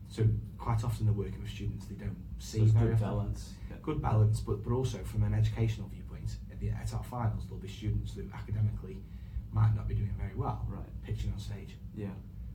so 0.08 0.24
quite 0.58 0.82
often 0.84 1.06
they're 1.06 1.14
working 1.14 1.40
with 1.42 1.50
students 1.50 1.86
they 1.86 1.94
don't 1.94 2.16
see 2.38 2.62
it's 2.62 2.72
very 2.72 2.88
good 2.90 3.00
balance. 3.00 3.52
Yeah. 3.70 3.76
good 3.82 4.00
balance, 4.02 4.40
but, 4.40 4.64
but 4.64 4.72
also 4.72 4.98
from 5.04 5.22
an 5.24 5.34
educational 5.34 5.88
viewpoint, 5.88 6.36
at, 6.50 6.58
the, 6.60 6.70
at 6.70 6.92
our 6.94 7.04
finals, 7.04 7.44
there'll 7.46 7.60
be 7.62 7.68
students 7.68 8.14
that 8.14 8.26
academically 8.32 8.98
might 9.52 9.74
not 9.74 9.86
be 9.88 9.94
doing 9.94 10.14
very 10.18 10.34
well, 10.34 10.64
Right. 10.68 10.82
pitching 11.04 11.32
on 11.32 11.38
stage. 11.38 11.76
Yeah. 11.94 12.08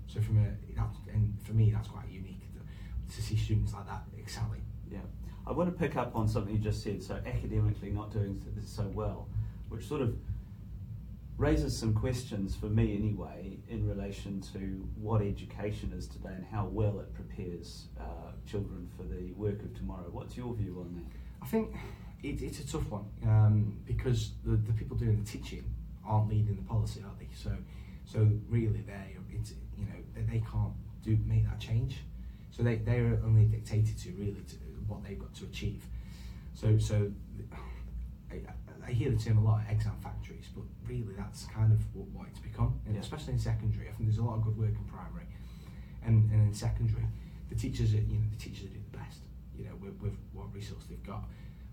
So 0.08 0.21
from 0.21 0.38
a, 0.39 0.75
that, 0.75 0.89
and 1.13 1.36
for 1.43 1.53
me, 1.53 1.71
that's 1.71 1.88
quite 1.88 2.08
unique 2.10 2.41
to, 2.53 3.15
to 3.15 3.21
see 3.21 3.36
students 3.36 3.73
like 3.73 3.86
that 3.88 4.03
excelling. 4.17 4.62
Yeah. 4.91 4.99
I 5.47 5.51
want 5.51 5.69
to 5.71 5.77
pick 5.77 5.95
up 5.95 6.15
on 6.15 6.27
something 6.27 6.53
you 6.55 6.60
just 6.60 6.81
said. 6.84 7.03
So 7.03 7.19
academically 7.25 7.89
not 7.91 8.12
doing 8.12 8.41
so 8.65 8.84
well, 8.93 9.27
which 9.69 9.86
sort 9.88 10.01
of 10.01 10.15
raises 11.38 11.78
some 11.78 11.93
questions 11.93 12.56
for 12.56 12.67
me 12.67 12.95
anyway 12.95 13.58
in 13.67 13.88
relation 13.88 14.39
to 14.39 14.88
what 14.95 15.21
education 15.21 15.91
is 15.98 16.08
today 16.08 16.34
and 16.34 16.45
how 16.45 16.65
well 16.65 17.00
it 17.00 17.13
prepares 17.13 17.88
uh, 18.00 18.32
children 18.50 18.89
for 18.95 19.04
the 19.04 19.34
work 19.34 19.62
of 19.62 19.76
tomorrow. 19.76 20.08
What's 20.12 20.38
your 20.38 20.54
view 20.54 20.78
on 20.80 20.95
that? 20.95 21.45
I 21.45 21.48
think 21.48 21.76
it, 22.24 22.41
it's 22.41 22.60
a 22.60 22.67
tough 22.67 22.89
one 22.89 23.06
um, 23.26 23.78
because 23.86 24.32
the, 24.45 24.56
the 24.56 24.74
people 24.74 24.95
doing 24.95 25.21
the 25.21 25.30
teaching 25.30 25.63
aren't 26.08 26.30
leading 26.30 26.56
the 26.56 26.62
policy, 26.62 27.02
are 27.02 27.12
they? 27.19 27.28
So, 27.36 27.52
so 28.06 28.30
really, 28.50 28.82
they 28.88 29.17
you 29.78 29.86
know 29.86 30.24
they 30.32 30.39
can't 30.39 30.74
do 31.04 31.17
make 31.26 31.45
that 31.45 31.60
change. 31.60 31.98
So 32.52 32.63
they 32.63 32.78
they 32.78 33.00
are 33.00 33.19
only 33.26 33.45
dictated 33.45 33.98
to 34.00 34.12
really 34.12 34.43
to 34.48 34.56
what 34.88 35.04
they've 35.04 35.19
got 35.19 35.34
to 35.36 35.43
achieve. 35.45 35.84
So 36.54 36.78
so 36.78 37.12
I, 38.48 38.89
I 38.89 38.91
hear 38.91 39.10
the 39.12 39.17
term 39.17 39.38
a 39.38 39.43
lot, 39.43 39.62
exam 39.69 39.95
factories, 40.04 40.45
but 40.56 40.63
really 40.88 41.13
that's 41.17 41.45
kind 41.45 41.71
of 41.71 41.80
what, 41.95 42.08
what 42.10 42.28
it's 42.28 42.39
become, 42.39 42.80
and 42.86 42.95
Yeah. 42.95 43.02
especially 43.02 43.34
in 43.34 43.39
secondary. 43.39 43.88
I 43.89 43.93
think 43.93 44.10
there's 44.10 44.19
a 44.19 44.24
lot 44.24 44.36
of 44.38 44.43
good 44.43 44.58
work 44.58 44.76
in 44.76 44.84
primary, 44.86 45.26
and, 46.04 46.30
and 46.32 46.41
in 46.48 46.54
secondary, 46.54 47.06
the 47.50 47.56
teachers 47.56 47.93
are 47.93 47.98
you 48.02 48.17
know 48.19 48.28
the 48.32 48.38
teachers 48.38 48.69
do 48.69 48.80
the 48.91 48.98
best, 48.98 49.19
you 49.58 49.65
know, 49.65 49.76
with, 49.82 50.00
with 50.02 50.13
what 50.34 50.54
resource 50.54 50.84
they've 50.89 51.04
got. 51.04 51.24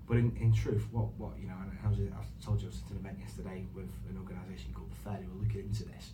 But 0.07 0.17
in, 0.19 0.37
in 0.37 0.53
truth, 0.53 0.85
what, 0.91 1.13
what 1.17 1.39
you 1.39 1.47
know, 1.49 1.55
and 1.63 1.71
I, 1.85 1.89
was, 1.89 1.99
I 2.01 2.45
told 2.45 2.61
you 2.61 2.67
I 2.69 2.71
was 2.71 2.83
at 2.85 2.91
an 2.91 2.97
event 2.99 3.19
yesterday 3.21 3.67
with 3.75 3.89
an 4.11 4.19
organisation 4.19 4.73
called 4.75 4.91
the 4.91 4.97
Fair 4.97 5.19
who 5.23 5.31
were 5.39 5.45
looking 5.45 5.61
into 5.71 5.85
this. 5.85 6.11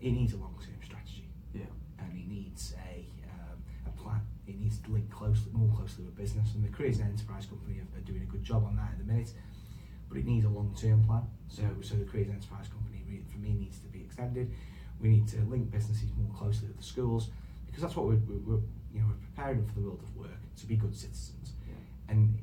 It 0.00 0.12
needs 0.12 0.32
a 0.32 0.36
long-term 0.38 0.78
strategy, 0.84 1.26
Yeah. 1.52 1.66
and 1.98 2.12
it 2.16 2.28
needs 2.28 2.74
a, 2.86 3.04
um, 3.34 3.58
a 3.86 3.90
plan. 4.00 4.20
It 4.46 4.58
needs 4.60 4.78
to 4.78 4.90
link 4.92 5.10
closely, 5.10 5.50
more 5.52 5.68
closely 5.76 6.04
with 6.04 6.16
business, 6.16 6.54
and 6.54 6.62
the 6.64 6.68
Careers 6.68 7.00
and 7.00 7.10
Enterprise 7.10 7.46
Company 7.46 7.80
are, 7.82 7.98
are 7.98 8.02
doing 8.02 8.22
a 8.22 8.30
good 8.30 8.44
job 8.44 8.64
on 8.64 8.76
that 8.76 8.92
at 8.92 8.98
the 8.98 9.04
minute. 9.04 9.32
But 10.08 10.18
it 10.18 10.26
needs 10.26 10.44
a 10.46 10.48
long-term 10.48 11.04
plan. 11.04 11.22
So, 11.48 11.62
so 11.82 11.96
the 11.96 12.04
Careers 12.04 12.28
and 12.28 12.36
Enterprise 12.36 12.68
Company, 12.68 13.22
for 13.30 13.38
me, 13.38 13.54
needs 13.54 13.78
to 13.80 13.88
be 13.88 14.00
extended. 14.00 14.52
We 15.00 15.08
need 15.08 15.28
to 15.28 15.40
link 15.42 15.70
businesses 15.70 16.10
more 16.16 16.34
closely 16.34 16.68
with 16.68 16.78
the 16.78 16.82
schools 16.82 17.30
because 17.66 17.82
that's 17.82 17.96
what 17.96 18.06
we're, 18.06 18.20
we're, 18.44 18.60
you 18.92 19.00
know 19.00 19.06
we're 19.06 19.26
preparing 19.34 19.64
for 19.66 19.74
the 19.74 19.80
world 19.80 20.02
of 20.02 20.16
work 20.16 20.40
to 20.56 20.66
be 20.66 20.76
good 20.76 20.96
citizens. 20.96 21.52
Yeah. 21.66 21.74
And 22.08 22.38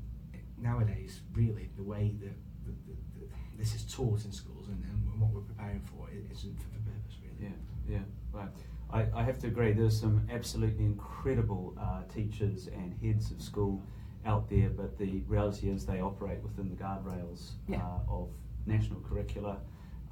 nowadays, 0.58 1.21
really, 1.34 1.69
the 1.75 1.84
way 1.84 2.15
that, 2.21 2.36
that, 2.65 2.88
that, 2.88 3.19
that 3.19 3.58
this 3.58 3.75
is 3.75 3.84
taught 3.91 4.23
in 4.25 4.32
schools 4.32 4.67
and, 4.67 4.84
and 4.84 5.19
what 5.19 5.32
we're 5.32 5.41
preparing 5.41 5.82
for 5.82 6.10
it 6.10 6.23
isn't 6.32 6.58
for 6.58 6.69
purpose, 6.69 7.17
really. 7.21 7.51
Yeah, 7.51 7.97
yeah, 7.97 8.04
right. 8.32 8.49
I, 8.91 9.19
I 9.19 9.23
have 9.23 9.39
to 9.39 9.47
agree. 9.47 9.73
There's 9.73 9.99
some 9.99 10.28
absolutely 10.32 10.86
incredible 10.86 11.75
uh, 11.80 12.04
teachers 12.13 12.67
and 12.67 12.95
heads 13.01 13.32
of 13.32 13.41
school 13.41 13.82
out 14.25 14.49
there, 14.49 14.69
but 14.69 14.97
the 14.97 15.21
reality 15.27 15.69
is 15.69 15.85
they 15.85 16.01
operate 16.01 16.41
within 16.41 16.69
the 16.69 16.75
guardrails 16.75 17.51
Yeah. 17.67 17.83
uh, 17.85 17.99
of 18.07 18.29
national 18.65 18.99
curricula, 19.01 19.59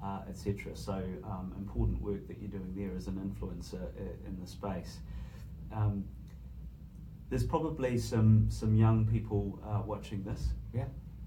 uh, 0.04 0.21
etc. 0.30 0.76
So 0.76 1.04
um, 1.23 1.54
important 1.58 2.02
work 2.02 2.28
that 2.28 2.39
you're 2.39 2.49
doing 2.52 2.73
there 2.76 2.95
as 2.95 3.08
an 3.08 3.15
influencer 3.15 3.89
in 4.28 4.38
the 4.39 4.47
space. 4.47 4.99
Um, 5.71 6.06
there's 7.30 7.43
probably 7.43 7.97
some 7.97 8.49
some 8.52 8.76
young 8.76 9.08
people 9.08 9.60
uh, 9.65 9.82
watching 9.86 10.23
this. 10.23 10.49
Yeah. 10.73 10.86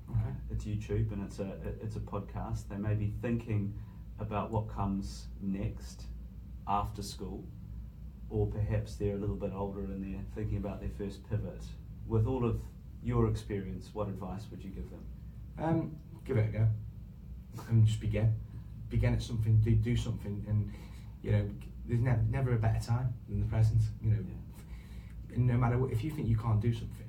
Uh, 0.09 0.31
it's 0.53 0.65
YouTube 0.65 1.11
and 1.13 1.25
it's 1.25 1.41
a 1.41 1.57
it's 1.83 1.97
a 1.97 2.01
podcast. 2.01 2.69
They 2.69 2.77
may 2.77 2.95
be 2.95 3.13
thinking 3.21 3.75
about 4.21 4.53
what 4.53 4.69
comes 4.69 5.27
next 5.43 6.05
after 6.69 7.03
school, 7.03 7.45
or 8.31 8.47
perhaps 8.47 8.95
they're 8.95 9.17
a 9.17 9.19
little 9.19 9.35
bit 9.37 9.53
older 9.53 9.81
and 9.81 10.03
they're 10.05 10.23
thinking 10.35 10.59
about 10.59 10.81
their 10.81 10.91
first 10.97 11.29
pivot. 11.29 11.63
With 12.07 12.27
all 12.29 12.45
of 12.45 12.61
your 13.07 13.29
experience, 13.29 13.91
what 13.93 14.09
advice 14.09 14.43
would 14.51 14.63
you 14.63 14.71
give 14.71 14.91
them? 14.91 15.05
Um, 15.59 15.97
give 16.25 16.37
it 16.37 16.49
a 16.49 16.59
go, 16.59 16.67
and 17.69 17.87
just 17.87 18.01
begin. 18.01 18.35
Begin 18.91 19.15
at 19.15 19.23
something. 19.23 19.61
Do 19.61 19.71
do 19.71 19.97
something, 19.97 20.45
and 20.49 20.73
you 21.23 21.31
know, 21.31 21.49
there's 21.87 22.01
ne- 22.01 22.27
never 22.31 22.53
a 22.53 22.59
better 22.59 22.85
time 22.85 23.15
than 23.29 23.41
the 23.41 23.47
present. 23.47 23.81
You 24.03 24.11
know, 24.11 24.25
and 25.35 25.47
no 25.47 25.55
matter 25.55 25.79
what, 25.79 25.93
if 25.93 26.03
you 26.03 26.11
think 26.11 26.29
you 26.29 26.37
can't 26.37 26.61
do 26.61 26.73
something, 26.73 27.07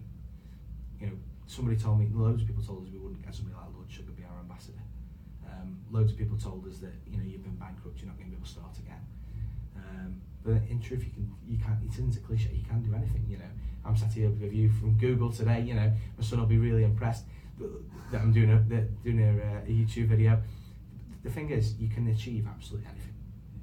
you 1.01 1.07
know, 1.07 1.13
somebody 1.47 1.77
told 1.77 1.99
me, 1.99 2.07
loads 2.13 2.43
of 2.43 2.47
people 2.47 2.63
told 2.63 2.85
us 2.85 2.91
we 2.93 2.99
wouldn't 2.99 3.25
get 3.25 3.33
somebody 3.33 3.55
like 3.55 3.65
Lord 3.73 3.89
Sugar 3.89 4.11
be 4.11 4.23
our 4.23 4.39
ambassador. 4.39 4.83
Um, 5.49 5.79
loads 5.89 6.11
of 6.11 6.17
people 6.19 6.37
told 6.37 6.67
us 6.67 6.77
that 6.77 6.93
you 7.07 7.17
know 7.17 7.23
you've 7.23 7.43
been 7.43 7.55
bankrupt, 7.55 7.97
you're 7.99 8.07
not 8.07 8.17
going 8.17 8.29
to 8.29 8.35
be 8.35 8.37
able 8.37 8.45
to 8.45 8.51
start 8.53 8.77
again. 8.77 9.01
Um, 9.75 10.21
but 10.45 10.61
in 10.69 10.79
truth, 10.79 11.03
you 11.03 11.09
can 11.09 11.33
you 11.47 11.57
can't. 11.57 11.81
it 11.83 11.93
isn't 11.93 12.15
a 12.17 12.19
cliche. 12.19 12.51
You 12.53 12.65
can 12.69 12.83
do 12.83 12.93
anything. 12.93 13.25
You 13.27 13.37
know, 13.37 13.51
I'm 13.87 13.95
sat 13.95 14.11
here 14.11 14.29
with 14.29 14.43
a 14.43 14.47
view 14.47 14.69
from 14.69 14.97
Google 14.97 15.31
today. 15.31 15.61
You 15.61 15.73
know, 15.73 15.91
my 16.17 16.23
son 16.23 16.39
will 16.39 16.45
be 16.45 16.57
really 16.57 16.83
impressed 16.83 17.23
that 18.11 18.21
I'm 18.21 18.33
doing 18.33 18.51
a 18.51 18.59
that 18.69 19.03
doing 19.03 19.19
a, 19.19 19.31
uh, 19.31 19.59
a 19.65 19.69
YouTube 19.69 20.07
video. 20.07 20.41
The 21.23 21.29
thing 21.29 21.49
is, 21.49 21.75
you 21.77 21.89
can 21.89 22.07
achieve 22.07 22.47
absolutely 22.47 22.89
anything 22.91 23.15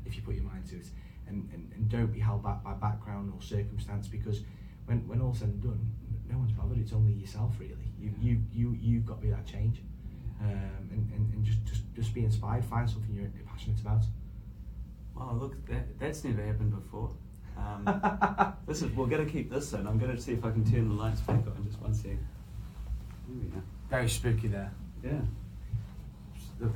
if 0.04 0.16
you 0.16 0.22
put 0.22 0.34
your 0.34 0.44
mind 0.44 0.66
to 0.68 0.76
it, 0.76 0.86
and, 1.26 1.48
and, 1.52 1.72
and 1.74 1.88
don't 1.88 2.12
be 2.12 2.20
held 2.20 2.42
back 2.42 2.62
by 2.62 2.72
background 2.74 3.32
or 3.34 3.42
circumstance 3.42 4.08
because 4.08 4.40
when 4.86 5.06
when 5.06 5.20
all's 5.20 5.38
said 5.38 5.48
and 5.48 5.62
done, 5.62 5.92
no 6.30 6.38
one's 6.38 6.52
bothered. 6.52 6.78
It's 6.78 6.92
only 6.92 7.12
yourself 7.12 7.52
really. 7.58 7.92
You 7.98 8.12
you 8.20 8.42
you 8.52 8.76
you've 8.80 9.06
got 9.06 9.20
to 9.20 9.22
be 9.22 9.30
that 9.30 9.46
change, 9.46 9.82
um, 10.40 10.88
and, 10.90 11.10
and, 11.14 11.34
and 11.34 11.44
just 11.44 11.64
just 11.64 11.82
just 11.94 12.14
be 12.14 12.24
inspired. 12.24 12.64
Find 12.64 12.88
something 12.88 13.14
you're 13.14 13.30
passionate 13.46 13.80
about. 13.80 14.04
Oh, 15.16 15.36
look, 15.40 15.64
that, 15.66 15.98
that's 16.00 16.24
never 16.24 16.44
happened 16.44 16.74
before. 16.74 17.12
Um, 17.56 18.54
this 18.66 18.82
is 18.82 18.90
we're 18.92 19.06
going 19.06 19.24
to 19.24 19.30
keep 19.30 19.50
this 19.50 19.72
in. 19.72 19.86
I'm 19.86 19.98
going 19.98 20.14
to 20.14 20.20
see 20.20 20.32
if 20.32 20.44
I 20.44 20.50
can 20.50 20.64
turn 20.70 20.88
the 20.88 20.94
lights 20.94 21.20
back 21.20 21.36
on. 21.36 21.64
Just 21.66 21.80
one 21.80 21.94
sec. 21.94 22.10
There 22.12 22.16
we 23.40 23.46
go. 23.48 23.62
Very 23.90 24.08
spooky 24.08 24.48
there. 24.48 24.72
Yeah. 25.02 25.20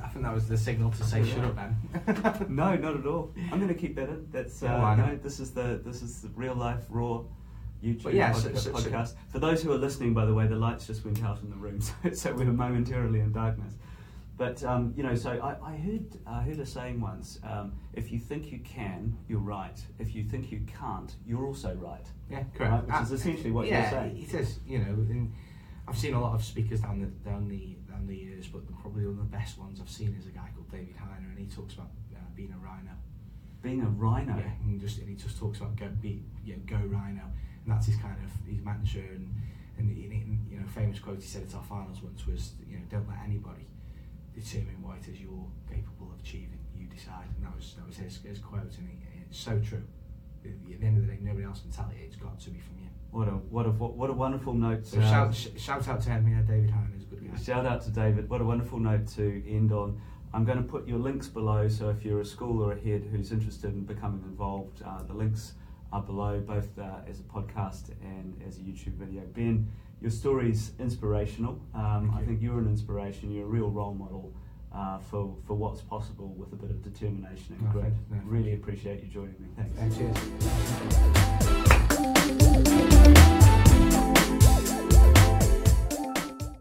I 0.03 0.07
think 0.09 0.23
that 0.25 0.33
was 0.33 0.47
the 0.47 0.57
signal 0.57 0.91
to 0.91 1.03
say 1.03 1.21
Yeah. 1.21 1.35
shut 1.35 1.45
up, 1.45 1.55
man." 1.55 2.45
no, 2.55 2.75
not 2.75 2.97
at 2.97 3.05
all. 3.05 3.31
I'm 3.51 3.59
going 3.59 3.69
to 3.69 3.73
keep 3.73 3.95
that 3.95 4.09
in. 4.09 4.27
That's 4.31 4.61
uh, 4.61 4.65
Yeah, 4.65 4.95
know, 4.95 5.19
this 5.21 5.39
is 5.39 5.51
the 5.51 5.81
this 5.83 6.01
is 6.01 6.21
the 6.21 6.29
real 6.29 6.53
life 6.55 6.83
raw 6.89 7.21
YouTube 7.83 8.03
But 8.03 8.13
yeah, 8.13 8.33
so- 8.33 8.53
so- 8.53 8.71
so- 8.71 8.71
podcast. 8.73 9.15
For 9.29 9.39
those 9.39 9.63
who 9.63 9.71
are 9.71 9.77
listening, 9.77 10.13
by 10.13 10.25
the 10.25 10.33
way, 10.33 10.47
the 10.47 10.55
lights 10.57 10.85
just 10.85 11.05
went 11.05 11.23
out 11.23 11.41
in 11.41 11.49
the 11.49 11.55
room, 11.55 11.81
so, 12.03 12.11
so 12.13 12.33
we 12.33 12.45
were 12.45 12.51
momentarily 12.53 13.19
in 13.21 13.31
darkness. 13.31 13.73
But 14.39 14.63
um, 14.63 14.93
you 14.95 15.03
know, 15.03 15.15
so 15.15 15.31
I, 15.31 15.73
I 15.73 15.75
heard 15.75 16.05
I 16.25 16.41
heard 16.43 16.59
a 16.59 16.65
saying 16.65 17.01
once: 17.01 17.39
um, 17.43 17.73
if 17.93 18.09
you 18.09 18.19
think 18.19 18.53
you 18.53 18.59
can, 18.59 19.17
you're 19.27 19.37
right. 19.57 19.77
If 19.99 20.15
you 20.15 20.23
think 20.23 20.49
you 20.49 20.61
can't, 20.65 21.13
you're 21.27 21.45
also 21.45 21.73
right. 21.75 22.05
Yeah, 22.31 22.43
correct. 22.55 22.71
Right, 22.71 22.83
which 22.87 22.95
is 23.03 23.11
Ah, 23.11 23.15
essentially 23.15 23.51
what 23.51 23.67
you're 23.67 23.75
yeah, 23.75 23.89
saying. 23.89 24.17
it 24.17 24.33
is. 24.33 24.59
You 24.65 24.79
know, 24.79 24.93
and 25.11 25.33
I've 25.89 25.97
seen 25.97 26.13
a 26.13 26.21
lot 26.21 26.35
of 26.35 26.43
speakers 26.43 26.79
down 26.79 27.01
the 27.01 27.07
down 27.29 27.49
the 27.49 27.75
down 27.91 28.07
the 28.07 28.15
years, 28.15 28.47
but 28.47 28.61
probably 28.81 29.03
one 29.05 29.11
of 29.11 29.17
the 29.17 29.37
best 29.37 29.59
ones 29.59 29.81
I've 29.81 29.89
seen 29.89 30.15
is 30.17 30.25
a 30.25 30.29
guy 30.31 30.47
called 30.55 30.71
David 30.71 30.95
Hyner, 30.95 31.29
and 31.35 31.37
he 31.37 31.45
talks 31.53 31.73
about 31.73 31.89
uh, 32.15 32.19
being 32.33 32.53
a 32.53 32.65
rhino. 32.65 32.91
Being 33.61 33.81
a 33.81 33.89
rhino. 33.89 34.37
Yeah, 34.37 34.51
and 34.63 34.79
just 34.79 34.99
and 34.99 35.09
he 35.09 35.15
just 35.15 35.37
talks 35.37 35.57
about 35.57 35.75
go 35.75 35.89
be 36.01 36.23
you 36.45 36.53
know, 36.53 36.61
go 36.65 36.77
rhino, 36.77 37.23
and 37.65 37.67
that's 37.73 37.87
his 37.87 37.97
kind 37.97 38.15
of 38.23 38.31
his 38.49 38.63
mantra. 38.63 39.01
And 39.01 39.35
and, 39.77 39.89
and 39.97 40.47
you 40.49 40.59
know, 40.61 40.65
famous 40.67 40.99
quote 40.99 41.17
he 41.17 41.27
said 41.27 41.43
at 41.43 41.53
our 41.55 41.63
finals 41.63 42.01
once 42.01 42.25
was, 42.25 42.53
you 42.69 42.77
know, 42.77 42.83
don't 42.89 43.07
let 43.09 43.17
anybody 43.25 43.65
determine 44.39 44.81
what 44.81 44.97
it 44.97 45.11
is 45.11 45.19
you're 45.19 45.47
capable 45.69 46.11
of 46.13 46.19
achieving. 46.19 46.59
You 46.77 46.87
decide, 46.87 47.27
and 47.35 47.45
that 47.45 47.55
was 47.55 47.75
that 47.77 47.85
was 47.87 47.97
his, 47.97 48.19
his 48.23 48.39
quote, 48.39 48.61
and 48.77 48.87
he, 48.87 48.97
it's 49.29 49.39
so 49.39 49.59
true. 49.59 49.83
At 50.45 50.79
the 50.79 50.85
end 50.85 50.97
of 50.97 51.05
the 51.05 51.11
day, 51.13 51.19
nobody 51.21 51.45
else 51.45 51.59
can 51.59 51.71
tell 51.71 51.89
it. 51.89 51.97
It's 52.01 52.15
got 52.15 52.39
to 52.39 52.49
be 52.49 52.59
from 52.59 52.77
you. 52.79 52.89
What 53.11 53.27
a 53.27 53.31
what 53.31 53.65
a 53.65 53.69
what 53.71 54.09
a 54.09 54.13
wonderful 54.13 54.53
note. 54.53 54.85
So 54.85 55.01
shout, 55.01 55.35
sh- 55.35 55.47
shout 55.57 55.87
out 55.87 56.01
to 56.01 56.09
him, 56.09 56.27
yeah, 56.27 56.41
David 56.41 56.69
Hyner 56.69 56.95
is 56.95 57.03
a 57.03 57.05
good 57.07 57.31
guy. 57.31 57.37
Shout 57.41 57.65
out 57.65 57.81
to 57.83 57.89
David. 57.89 58.29
What 58.29 58.39
a 58.39 58.45
wonderful 58.45 58.79
note 58.79 59.07
to 59.15 59.43
end 59.47 59.71
on. 59.71 59.99
I'm 60.31 60.45
going 60.45 60.59
to 60.59 60.63
put 60.63 60.87
your 60.87 60.99
links 60.99 61.27
below, 61.27 61.67
so 61.67 61.89
if 61.89 62.05
you're 62.05 62.21
a 62.21 62.25
school 62.25 62.61
or 62.61 62.73
a 62.73 62.79
head 62.79 63.03
who's 63.11 63.31
interested 63.31 63.73
in 63.73 63.83
becoming 63.83 64.21
involved, 64.25 64.83
uh, 64.85 65.01
the 65.03 65.13
links 65.13 65.53
are 65.91 66.03
below, 66.03 66.39
both 66.39 66.77
uh, 66.77 66.99
as 67.09 67.19
a 67.19 67.23
podcast 67.23 67.89
and 68.03 68.39
as 68.47 68.57
a 68.57 68.61
YouTube 68.61 68.93
video. 68.93 69.23
Ben, 69.33 69.67
your 70.01 70.11
story 70.11 70.51
is 70.51 70.71
inspirational. 70.79 71.59
Um, 71.73 72.13
I 72.17 72.23
think 72.23 72.41
you're 72.41 72.59
an 72.59 72.67
inspiration. 72.67 73.31
You're 73.31 73.45
a 73.45 73.49
real 73.49 73.69
role 73.69 73.93
model 73.93 74.33
uh, 74.73 74.99
for 74.99 75.35
for 75.45 75.55
what's 75.55 75.81
possible 75.81 76.33
with 76.37 76.53
a 76.53 76.55
bit 76.55 76.71
of 76.71 76.81
determination 76.81 77.57
and 77.59 77.71
grit. 77.71 77.93
No, 78.09 78.17
really 78.25 78.53
appreciate 78.53 79.01
you 79.03 79.09
joining 79.09 79.35
me. 79.39 79.47
Thanks. 79.57 79.77
And 79.77 79.95
cheers. 82.77 82.98